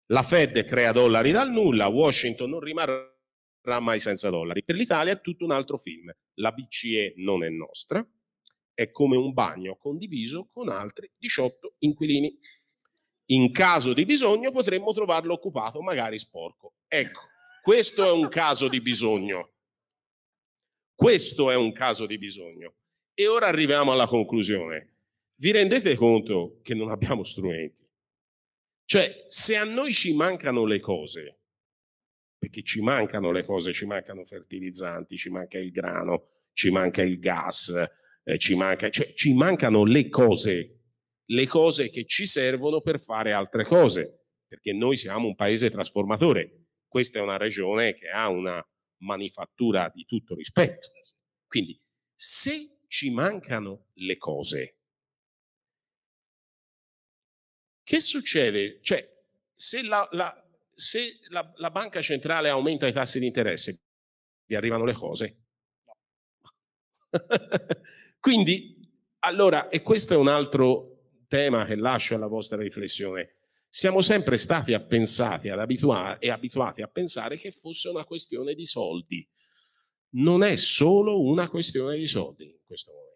La 0.08 0.24
Fed 0.24 0.64
crea 0.64 0.94
dollari 0.94 1.32
dal 1.32 1.52
nulla, 1.52 1.88
Washington 1.88 2.52
non 2.52 2.62
rimarrà 2.62 3.80
mai 3.82 4.00
senza 4.00 4.30
dollari. 4.30 4.64
Per 4.64 4.76
l'Italia 4.76 5.12
è 5.12 5.22
tutto 5.22 5.44
un 5.44 5.52
altro 5.52 5.78
film. 5.78 6.10
La 6.36 6.54
BCE 6.54 7.16
non 7.18 7.44
è 7.44 7.50
nostra, 7.50 8.08
è 8.74 8.90
come 8.90 9.18
un 9.18 9.34
bagno 9.34 9.76
condiviso 9.76 10.48
con 10.54 10.70
altri 10.70 11.12
18 11.18 11.76
inquilini. 11.80 12.38
In 13.32 13.52
caso 13.52 13.94
di 13.94 14.06
bisogno 14.06 14.52
potremmo 14.52 14.94
trovarlo 14.94 15.34
occupato, 15.34 15.82
magari 15.82 16.18
sporco. 16.18 16.76
Ecco, 16.88 17.20
questo 17.62 18.06
è 18.06 18.12
un 18.14 18.30
caso 18.30 18.70
di 18.70 18.80
bisogno. 18.80 19.56
Questo 20.96 21.52
è 21.52 21.56
un 21.58 21.74
caso 21.74 22.06
di 22.06 22.18
bisogno. 22.18 22.76
E 23.20 23.26
ora 23.26 23.48
arriviamo 23.48 23.92
alla 23.92 24.06
conclusione. 24.06 24.98
Vi 25.38 25.50
rendete 25.50 25.96
conto 25.96 26.60
che 26.62 26.76
non 26.76 26.92
abbiamo 26.92 27.24
strumenti? 27.24 27.84
Cioè, 28.86 29.26
se 29.28 29.56
a 29.58 29.64
noi 29.64 29.92
ci 29.92 30.16
mancano 30.16 30.66
le 30.66 30.80
cose, 30.80 31.40
perché 32.38 32.62
ci 32.62 32.80
mancano 32.80 33.32
le 33.32 33.44
cose, 33.44 33.74
ci 33.74 33.88
mancano 33.88 34.24
fertilizzanti, 34.24 35.18
ci 35.18 35.32
manca 35.32 35.58
il 35.58 35.72
grano, 35.72 36.28
ci 36.54 36.70
manca 36.70 37.02
il 37.02 37.18
gas, 37.18 37.74
eh, 38.24 38.38
ci, 38.38 38.54
manca, 38.54 38.92
cioè, 38.92 39.12
ci 39.16 39.34
mancano 39.34 39.84
le 39.84 40.10
cose, 40.10 40.82
le 41.26 41.48
cose 41.48 41.90
che 41.90 42.06
ci 42.06 42.28
servono 42.28 42.82
per 42.82 43.00
fare 43.00 43.32
altre 43.32 43.66
cose, 43.66 44.28
perché 44.48 44.74
noi 44.74 44.96
siamo 44.96 45.26
un 45.26 45.34
paese 45.34 45.72
trasformatore. 45.72 46.68
Questa 46.88 47.18
è 47.18 47.22
una 47.24 47.38
regione 47.38 47.96
che 47.96 48.10
ha 48.10 48.30
una 48.30 48.64
manifattura 48.98 49.92
di 49.92 50.06
tutto 50.06 50.36
rispetto. 50.36 50.92
Quindi, 51.48 51.82
se 52.14 52.77
ci 52.88 53.12
mancano 53.12 53.88
le 53.94 54.18
cose, 54.18 54.78
Che 57.88 58.02
succede? 58.02 58.80
Cioè, 58.82 59.10
se 59.56 59.82
la, 59.82 60.06
la, 60.12 60.46
se 60.74 61.20
la, 61.30 61.54
la 61.56 61.72
banca 61.72 62.02
centrale 62.02 62.50
aumenta 62.50 62.86
i 62.86 62.92
tassi 62.92 63.18
di 63.18 63.26
interesse, 63.26 63.80
vi 64.46 64.56
arrivano 64.56 64.84
le 64.84 64.92
cose? 64.92 65.38
No. 65.86 65.96
Quindi, 68.20 68.92
allora, 69.20 69.70
e 69.70 69.84
questo 69.84 70.14
è 70.14 70.18
un 70.18 70.28
altro 70.28 71.22
tema 71.30 71.64
che 71.64 71.78
lascio 71.78 72.16
alla 72.16 72.28
vostra 72.28 72.58
riflessione. 72.58 73.36
Siamo 73.70 74.02
sempre 74.02 74.36
stati 74.36 74.74
appensati 74.74 75.48
ad 75.48 75.60
abitua- 75.60 76.20
e 76.20 76.30
abituati 76.30 76.82
a 76.82 76.90
pensare 76.90 77.38
che 77.38 77.52
fosse 77.52 77.88
una 77.88 78.04
questione 78.04 78.54
di 78.54 78.66
soldi. 78.66 79.26
Non 80.16 80.44
è 80.44 80.58
solo 80.58 81.22
una 81.22 81.48
questione 81.48 81.96
di 81.96 82.06
soldi 82.06 82.54
questo 82.68 82.92
momento. 82.92 83.16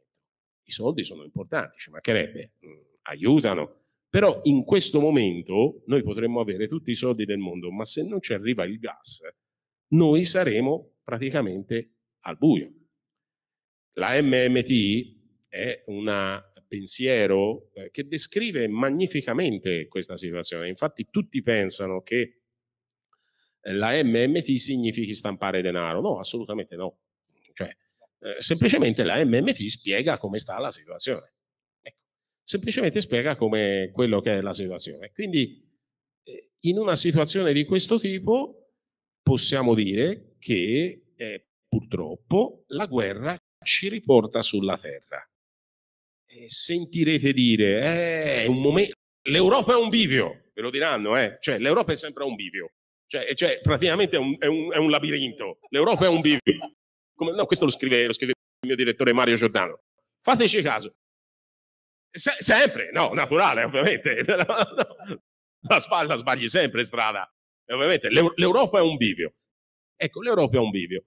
I 0.64 0.72
soldi 0.72 1.04
sono 1.04 1.24
importanti, 1.24 1.78
ci 1.78 1.92
mancherebbe, 1.92 2.54
mm, 2.66 2.80
aiutano, 3.04 3.82
però 4.10 4.42
in 4.44 4.64
questo 4.64 5.00
momento 5.00 5.84
noi 5.86 6.02
potremmo 6.04 6.40
avere 6.40 6.68
tutti 6.68 6.92
i 6.92 6.96
soldi 6.96 7.26
del 7.26 7.38
mondo, 7.38 7.72
ma 7.72 7.86
se 7.86 8.06
non 8.08 8.20
ci 8.20 8.34
arriva 8.34 8.64
il 8.64 8.80
gas, 8.80 9.22
noi 9.90 10.24
saremo 10.24 10.96
praticamente 11.04 11.94
al 12.22 12.38
buio. 12.38 12.72
La 13.94 14.22
MMT 14.22 15.48
è 15.48 15.84
un 15.88 16.42
pensiero 16.68 17.72
eh, 17.74 17.92
che 17.92 18.08
descrive 18.08 18.68
magnificamente 18.68 19.88
questa 19.88 20.16
situazione. 20.16 20.70
Infatti 20.70 21.08
tutti 21.10 21.42
pensano 21.42 22.02
che 22.02 22.44
la 23.64 24.02
MMT 24.02 24.54
significhi 24.54 25.14
stampare 25.14 25.62
denaro. 25.62 26.00
No, 26.02 26.20
assolutamente 26.20 26.76
no. 26.76 27.00
Eh, 28.24 28.42
semplicemente 28.42 29.04
la 29.04 29.24
MMT 29.24 29.66
spiega 29.66 30.18
come 30.18 30.38
sta 30.38 30.60
la 30.60 30.72
situazione 30.72 31.34
semplicemente 32.52 33.00
spiega 33.00 33.38
come 33.38 33.92
quello 33.94 34.20
che 34.20 34.34
è 34.34 34.42
la 34.42 34.54
situazione. 34.54 35.12
Quindi 35.14 35.66
eh, 36.24 36.52
in 36.62 36.78
una 36.78 36.98
situazione 36.98 37.54
di 37.54 37.64
questo 37.64 37.98
tipo 37.98 38.74
possiamo 39.22 39.74
dire 39.74 40.36
che 40.38 41.14
eh, 41.16 41.46
purtroppo 41.68 42.66
la 42.68 42.88
guerra 42.88 43.38
ci 43.64 43.88
riporta 43.88 44.42
sulla 44.42 44.78
terra. 44.78 45.26
E 46.28 46.50
sentirete 46.50 47.32
dire, 47.32 48.44
eh, 48.44 48.50
momento, 48.50 48.96
l'Europa 49.30 49.74
è 49.74 49.78
un 49.78 49.90
bivio, 49.90 50.50
ve 50.54 50.62
lo 50.62 50.70
diranno, 50.70 51.18
eh? 51.18 51.38
cioè 51.40 51.58
l'Europa 51.60 51.92
è 51.92 51.96
sempre 51.96 52.24
un 52.24 52.36
bivio, 52.36 52.72
cioè, 53.06 53.34
cioè 53.34 53.60
praticamente 53.62 54.16
è 54.16 54.20
un, 54.20 54.36
è, 54.40 54.46
un, 54.46 54.74
è 54.74 54.78
un, 54.78 54.90
labirinto, 54.90 55.60
l'Europa 55.70 56.06
è 56.06 56.08
un 56.08 56.22
bivio. 56.22 56.40
Come, 57.22 57.36
no, 57.36 57.46
questo 57.46 57.66
lo 57.66 57.72
scrive, 57.72 58.08
lo 58.08 58.14
scrive 58.14 58.32
il 58.32 58.68
mio 58.68 58.76
direttore 58.76 59.14
Mario 59.14 59.36
Giordano. 59.36 59.84
Fateci 60.24 60.64
caso, 60.64 60.96
Se, 62.10 62.32
sempre, 62.40 62.90
no, 62.92 63.14
naturale, 63.14 63.64
ovviamente. 63.64 64.24
la, 64.26 65.80
spalla 65.80 66.16
sbagli 66.16 66.50
sempre 66.50 66.84
strada. 66.84 67.32
E 67.64 67.76
ovviamente 67.76 68.10
l'Europa 68.10 68.80
è 68.80 68.82
un 68.82 68.96
bivio. 68.98 69.36
Ecco, 69.96 70.22
l'Europa 70.24 70.58
è 70.58 70.60
un 70.60 70.72
bivio. 70.72 71.04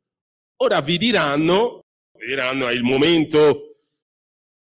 Ora 0.63 0.81
vi 0.81 0.99
diranno, 0.99 1.81
vi 2.17 2.29
diranno 2.29 2.69
è 2.69 2.73
il 2.73 2.85
momento 2.85 3.75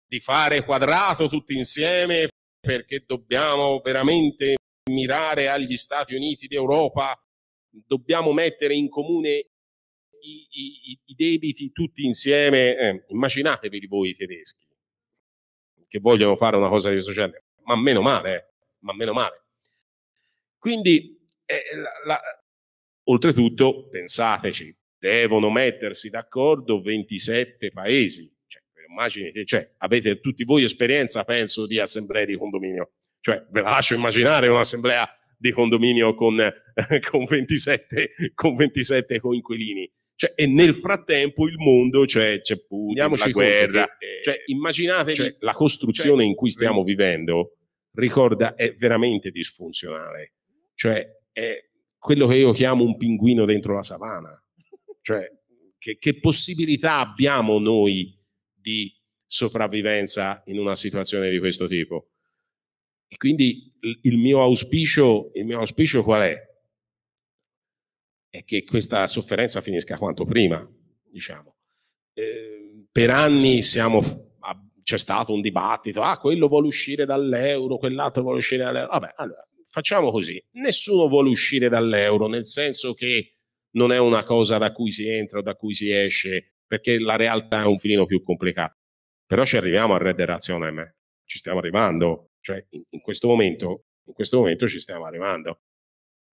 di 0.06 0.20
fare 0.20 0.66
quadrato 0.66 1.30
tutti 1.30 1.56
insieme 1.56 2.28
perché 2.60 3.06
dobbiamo 3.08 3.80
veramente 3.80 4.58
mirare 4.92 5.48
agli 5.48 5.78
Stati 5.78 6.16
Uniti 6.16 6.48
d'Europa, 6.48 7.18
dobbiamo 7.70 8.34
mettere 8.34 8.74
in 8.74 8.90
comune 8.90 9.49
i, 10.22 10.48
i, 10.50 11.00
i 11.06 11.16
debiti 11.16 11.72
tutti 11.72 12.06
insieme. 12.06 12.78
Eh, 12.78 13.06
immaginatevi 13.10 13.88
voi 13.88 14.16
tedeschi 14.16 14.68
che 15.88 16.00
vogliono 16.00 16.36
fare 16.36 16.56
una 16.56 16.70
cosa 16.70 16.88
di 16.90 16.96
questo 16.96 17.12
genere, 17.12 17.46
ma 17.64 17.76
meno 17.76 18.02
male, 18.02 18.36
eh, 18.36 18.46
ma 18.80 18.94
meno 18.94 19.12
male. 19.12 19.44
Quindi, 20.58 21.18
eh, 21.46 21.76
la, 21.76 21.90
la, 22.06 22.22
oltretutto, 23.06 23.88
pensateci, 23.90 24.76
devono 24.98 25.50
mettersi 25.50 26.10
d'accordo 26.10 26.82
27 26.82 27.72
paesi. 27.72 28.32
Cioè, 28.46 28.62
immaginate, 28.88 29.46
cioè, 29.46 29.74
avete 29.78 30.20
tutti 30.20 30.44
voi 30.44 30.64
esperienza, 30.64 31.24
penso, 31.24 31.66
di 31.66 31.80
assemblee 31.80 32.26
di 32.26 32.38
condominio. 32.38 32.92
Cioè, 33.20 33.46
ve 33.50 33.62
la 33.62 33.72
lascio 33.72 33.96
immaginare 33.96 34.48
un'assemblea 34.48 35.10
di 35.38 35.52
condominio 35.52 36.14
con, 36.14 36.40
eh, 36.40 36.54
con, 37.10 37.26
27, 37.26 38.34
con 38.36 38.56
27 38.56 39.20
coinquilini. 39.20 39.92
Cioè, 40.20 40.34
e 40.36 40.48
nel 40.48 40.76
frattempo 40.76 41.48
il 41.48 41.56
mondo, 41.56 42.06
cioè, 42.06 42.42
c'è 42.42 42.60
Putin, 42.60 43.10
la 43.16 43.30
guerra. 43.30 43.86
Che, 43.98 44.18
eh, 44.18 44.22
cioè, 44.22 44.44
immaginatevi 44.48 45.16
cioè, 45.16 45.36
la 45.40 45.54
costruzione 45.54 46.24
cioè, 46.24 46.26
in 46.30 46.36
cui 46.36 46.50
stiamo 46.50 46.84
vivendo, 46.84 47.56
ricorda, 47.94 48.54
è 48.54 48.76
veramente 48.76 49.32
disfunzionale. 49.32 50.34
Cioè, 50.76 51.08
è 51.32 51.70
quello 51.98 52.28
che 52.28 52.36
io 52.36 52.52
chiamo 52.52 52.84
un 52.84 52.98
pinguino 52.98 53.46
dentro 53.46 53.74
la 53.74 53.82
savana. 53.82 54.44
Cioè, 55.02 55.26
che, 55.78 55.98
che 55.98 56.20
possibilità 56.20 56.98
abbiamo 56.98 57.58
noi 57.58 58.14
di 58.54 58.94
sopravvivenza 59.26 60.44
in 60.48 60.60
una 60.60 60.76
situazione 60.76 61.30
di 61.30 61.40
questo 61.40 61.66
tipo? 61.66 62.10
E 63.08 63.16
quindi 63.16 63.74
il 64.02 64.18
mio 64.18 64.42
auspicio, 64.42 65.32
il 65.36 65.46
mio 65.46 65.60
auspicio 65.60 66.04
qual 66.04 66.24
è? 66.24 66.49
È 68.30 68.44
che 68.44 68.64
questa 68.64 69.08
sofferenza 69.08 69.62
finisca 69.62 69.98
quanto 69.98 70.26
prima, 70.26 70.68
diciamo. 71.10 71.56
Eh, 72.14 72.86
per 72.92 73.10
anni 73.10 73.62
siamo, 73.62 74.02
c'è 74.84 74.98
stato 74.98 75.34
un 75.34 75.42
dibattito, 75.42 76.02
ah, 76.02 76.18
quello 76.18 76.48
vuole 76.48 76.68
uscire 76.68 77.06
dall'euro, 77.06 77.78
quell'altro 77.78 78.22
vuole 78.22 78.38
uscire 78.38 78.64
dall'euro. 78.64 78.90
Vabbè, 78.92 79.14
allora, 79.18 79.48
facciamo 79.68 80.12
così. 80.12 80.44
Nessuno 80.54 81.08
vuole 81.08 81.30
uscire 81.30 81.70
dall'euro, 81.70 82.28
nel 82.28 82.46
senso 82.46 82.94
che 82.94 83.36
non 83.72 83.92
è 83.92 84.00
una 84.00 84.24
cosa 84.24 84.58
da 84.58 84.72
cui 84.72 84.92
si 84.92 85.08
entra 85.08 85.40
o 85.40 85.42
da 85.42 85.56
cui 85.56 85.74
si 85.74 85.92
esce, 85.92 86.56
perché 86.66 87.00
la 87.00 87.16
realtà 87.16 87.62
è 87.62 87.66
un 87.66 87.78
filino 87.78 88.06
più 88.06 88.24
complicata. 88.24 88.76
Però 89.26 89.44
ci 89.44 89.58
arriviamo 89.58 89.94
al 89.94 90.00
Red 90.00 90.20
Razionem, 90.20 90.96
ci 91.24 91.38
stiamo 91.38 91.60
arrivando, 91.60 92.32
cioè 92.42 92.66
in, 92.70 92.84
in, 92.90 93.02
questo 93.02 93.28
momento, 93.28 93.86
in 94.06 94.14
questo 94.14 94.38
momento 94.38 94.68
ci 94.68 94.80
stiamo 94.80 95.06
arrivando. 95.06 95.62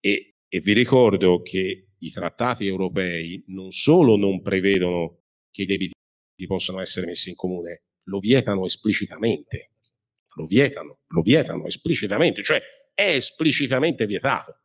E, 0.00 0.36
e 0.48 0.60
vi 0.60 0.72
ricordo 0.72 1.42
che 1.42 1.85
i 2.06 2.10
trattati 2.10 2.66
europei 2.66 3.42
non 3.48 3.70
solo 3.70 4.16
non 4.16 4.40
prevedono 4.40 5.22
che 5.50 5.62
i 5.62 5.66
debiti 5.66 5.94
possano 6.46 6.80
essere 6.80 7.06
messi 7.06 7.30
in 7.30 7.34
comune, 7.34 7.82
lo 8.04 8.18
vietano 8.18 8.64
esplicitamente. 8.64 9.70
Lo 10.36 10.46
vietano, 10.46 10.98
lo 11.08 11.22
vietano 11.22 11.66
esplicitamente, 11.66 12.42
cioè 12.42 12.60
è 12.94 13.14
esplicitamente 13.14 14.04
vietato. 14.06 14.60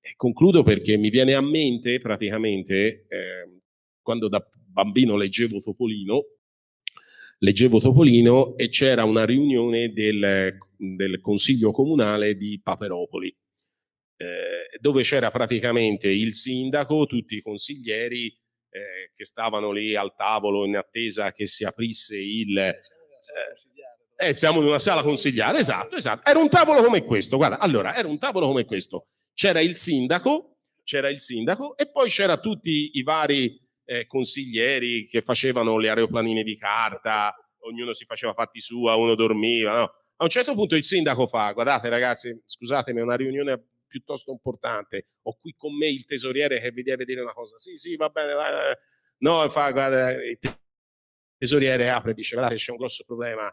E 0.00 0.12
concludo 0.16 0.62
perché 0.62 0.98
mi 0.98 1.08
viene 1.08 1.32
a 1.32 1.40
mente 1.40 1.98
praticamente 1.98 3.06
eh, 3.08 3.60
quando 4.02 4.28
da 4.28 4.46
bambino 4.66 5.16
leggevo 5.16 5.60
Topolino, 5.60 6.24
leggevo 7.38 7.80
Topolino 7.80 8.56
e 8.58 8.68
c'era 8.68 9.04
una 9.04 9.24
riunione 9.24 9.92
del, 9.92 10.58
del 10.76 11.20
Consiglio 11.20 11.72
Comunale 11.72 12.34
di 12.36 12.60
Paperopoli 12.62 13.34
eh, 14.22 14.78
dove 14.78 15.02
c'era 15.02 15.32
praticamente 15.32 16.08
il 16.08 16.32
sindaco, 16.34 17.06
tutti 17.06 17.34
i 17.34 17.42
consiglieri 17.42 18.26
eh, 18.26 19.10
che 19.12 19.24
stavano 19.24 19.72
lì 19.72 19.96
al 19.96 20.14
tavolo 20.14 20.64
in 20.64 20.76
attesa 20.76 21.32
che 21.32 21.46
si 21.46 21.64
aprisse 21.64 22.16
il... 22.18 22.56
Eh, 22.56 22.78
eh, 24.16 24.32
siamo 24.32 24.60
in 24.60 24.66
una 24.66 24.78
sala 24.78 25.02
consigliare, 25.02 25.58
esatto, 25.58 25.96
esatto. 25.96 26.30
Era 26.30 26.38
un 26.38 26.48
tavolo 26.48 26.82
come 26.82 27.02
questo, 27.04 27.36
guarda, 27.36 27.58
allora, 27.58 27.96
era 27.96 28.06
un 28.06 28.18
tavolo 28.18 28.46
come 28.46 28.64
questo. 28.64 29.06
C'era 29.34 29.60
il 29.60 29.74
sindaco, 29.74 30.58
c'era 30.84 31.08
il 31.08 31.18
sindaco 31.18 31.76
e 31.76 31.90
poi 31.90 32.08
c'era 32.08 32.38
tutti 32.38 32.90
i 32.92 33.02
vari 33.02 33.60
eh, 33.84 34.06
consiglieri 34.06 35.06
che 35.06 35.22
facevano 35.22 35.78
le 35.78 35.88
aeroplanine 35.88 36.44
di 36.44 36.56
carta, 36.56 37.34
ognuno 37.62 37.92
si 37.94 38.04
faceva 38.04 38.34
fatti 38.34 38.60
sua, 38.60 38.94
uno 38.94 39.16
dormiva, 39.16 39.76
no? 39.76 39.92
A 40.16 40.24
un 40.24 40.30
certo 40.30 40.54
punto 40.54 40.76
il 40.76 40.84
sindaco 40.84 41.26
fa, 41.26 41.50
guardate 41.50 41.88
ragazzi, 41.88 42.40
scusatemi, 42.44 43.00
è 43.00 43.02
una 43.02 43.16
riunione 43.16 43.71
piuttosto 43.92 44.30
importante. 44.30 45.08
Ho 45.24 45.36
qui 45.38 45.52
con 45.54 45.76
me 45.76 45.88
il 45.88 46.06
tesoriere 46.06 46.58
che 46.60 46.70
vi 46.70 46.82
deve 46.82 47.04
dire 47.04 47.20
una 47.20 47.34
cosa. 47.34 47.58
Sì, 47.58 47.76
sì, 47.76 47.94
va 47.96 48.08
bene, 48.08 48.32
vai, 48.32 48.50
vai. 48.50 48.74
no, 49.18 49.46
fa, 49.50 49.70
guarda, 49.70 50.12
il 50.12 50.38
tesoriere 51.36 51.90
apre 51.90 52.12
e 52.12 52.14
dice, 52.14 52.36
guarda, 52.36 52.54
c'è 52.54 52.70
un 52.70 52.78
grosso 52.78 53.04
problema, 53.04 53.52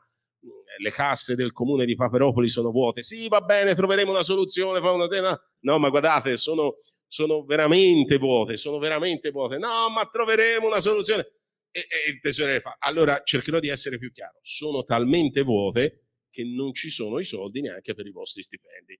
le 0.77 0.91
casse 0.91 1.35
del 1.35 1.51
comune 1.51 1.85
di 1.85 1.95
Paperopoli 1.95 2.47
sono 2.47 2.71
vuote, 2.71 3.01
sì, 3.01 3.27
va 3.27 3.41
bene, 3.41 3.75
troveremo 3.75 4.11
una 4.11 4.23
soluzione, 4.23 4.79
no, 4.79 5.79
ma 5.79 5.89
guardate, 5.89 6.37
sono, 6.37 6.77
sono 7.05 7.43
veramente 7.43 8.17
vuote, 8.17 8.55
sono 8.55 8.77
veramente 8.77 9.31
vuote, 9.31 9.57
no, 9.57 9.89
ma 9.89 10.05
troveremo 10.05 10.67
una 10.67 10.79
soluzione. 10.79 11.33
E, 11.71 11.81
e 11.81 12.11
il 12.11 12.19
tesoriere 12.19 12.61
fa, 12.61 12.77
allora 12.79 13.21
cercherò 13.23 13.59
di 13.59 13.67
essere 13.67 13.97
più 13.97 14.11
chiaro, 14.11 14.39
sono 14.41 14.83
talmente 14.83 15.41
vuote 15.41 16.05
che 16.29 16.43
non 16.43 16.73
ci 16.73 16.89
sono 16.89 17.19
i 17.19 17.23
soldi 17.23 17.61
neanche 17.61 17.93
per 17.93 18.05
i 18.05 18.11
vostri 18.11 18.41
stipendi. 18.41 18.99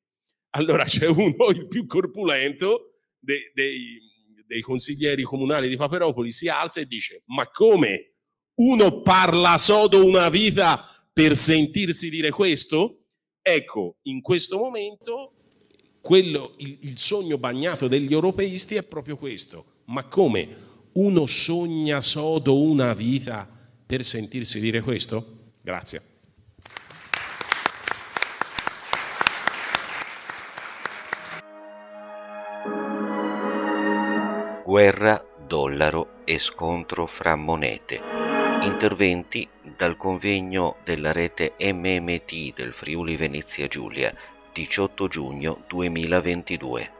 Allora 0.51 0.83
c'è 0.85 1.07
uno, 1.07 1.49
il 1.49 1.67
più 1.67 1.85
corpulento 1.85 2.99
dei, 3.19 3.51
dei, 3.53 3.99
dei 4.45 4.61
consiglieri 4.61 5.23
comunali 5.23 5.69
di 5.69 5.77
Paperopoli, 5.77 6.31
si 6.31 6.47
alza 6.47 6.79
e 6.79 6.85
dice, 6.85 7.23
ma 7.27 7.47
come 7.49 8.13
uno 8.55 9.01
parla 9.01 9.57
sodo 9.57 10.05
una 10.05 10.29
vita 10.29 10.85
per 11.11 11.35
sentirsi 11.35 12.09
dire 12.09 12.29
questo? 12.29 13.05
Ecco, 13.41 13.97
in 14.03 14.21
questo 14.21 14.57
momento 14.57 15.33
quello, 16.01 16.53
il, 16.57 16.77
il 16.81 16.97
sogno 16.97 17.37
bagnato 17.37 17.87
degli 17.87 18.11
europeisti 18.11 18.75
è 18.75 18.83
proprio 18.83 19.17
questo. 19.17 19.77
Ma 19.85 20.03
come 20.03 20.67
uno 20.93 21.25
sogna 21.25 22.01
sodo 22.01 22.61
una 22.61 22.93
vita 22.93 23.49
per 23.85 24.03
sentirsi 24.03 24.59
dire 24.59 24.81
questo? 24.81 25.53
Grazie. 25.61 26.08
Guerra, 34.69 35.19
dollaro 35.47 36.19
e 36.25 36.37
scontro 36.37 37.07
fra 37.07 37.35
monete. 37.35 37.99
Interventi 38.61 39.49
dal 39.75 39.97
convegno 39.97 40.75
della 40.83 41.11
rete 41.11 41.53
MMT 41.59 42.53
del 42.53 42.71
Friuli 42.71 43.15
Venezia 43.15 43.65
Giulia 43.67 44.13
18 44.53 45.07
giugno 45.07 45.63
2022. 45.65 46.98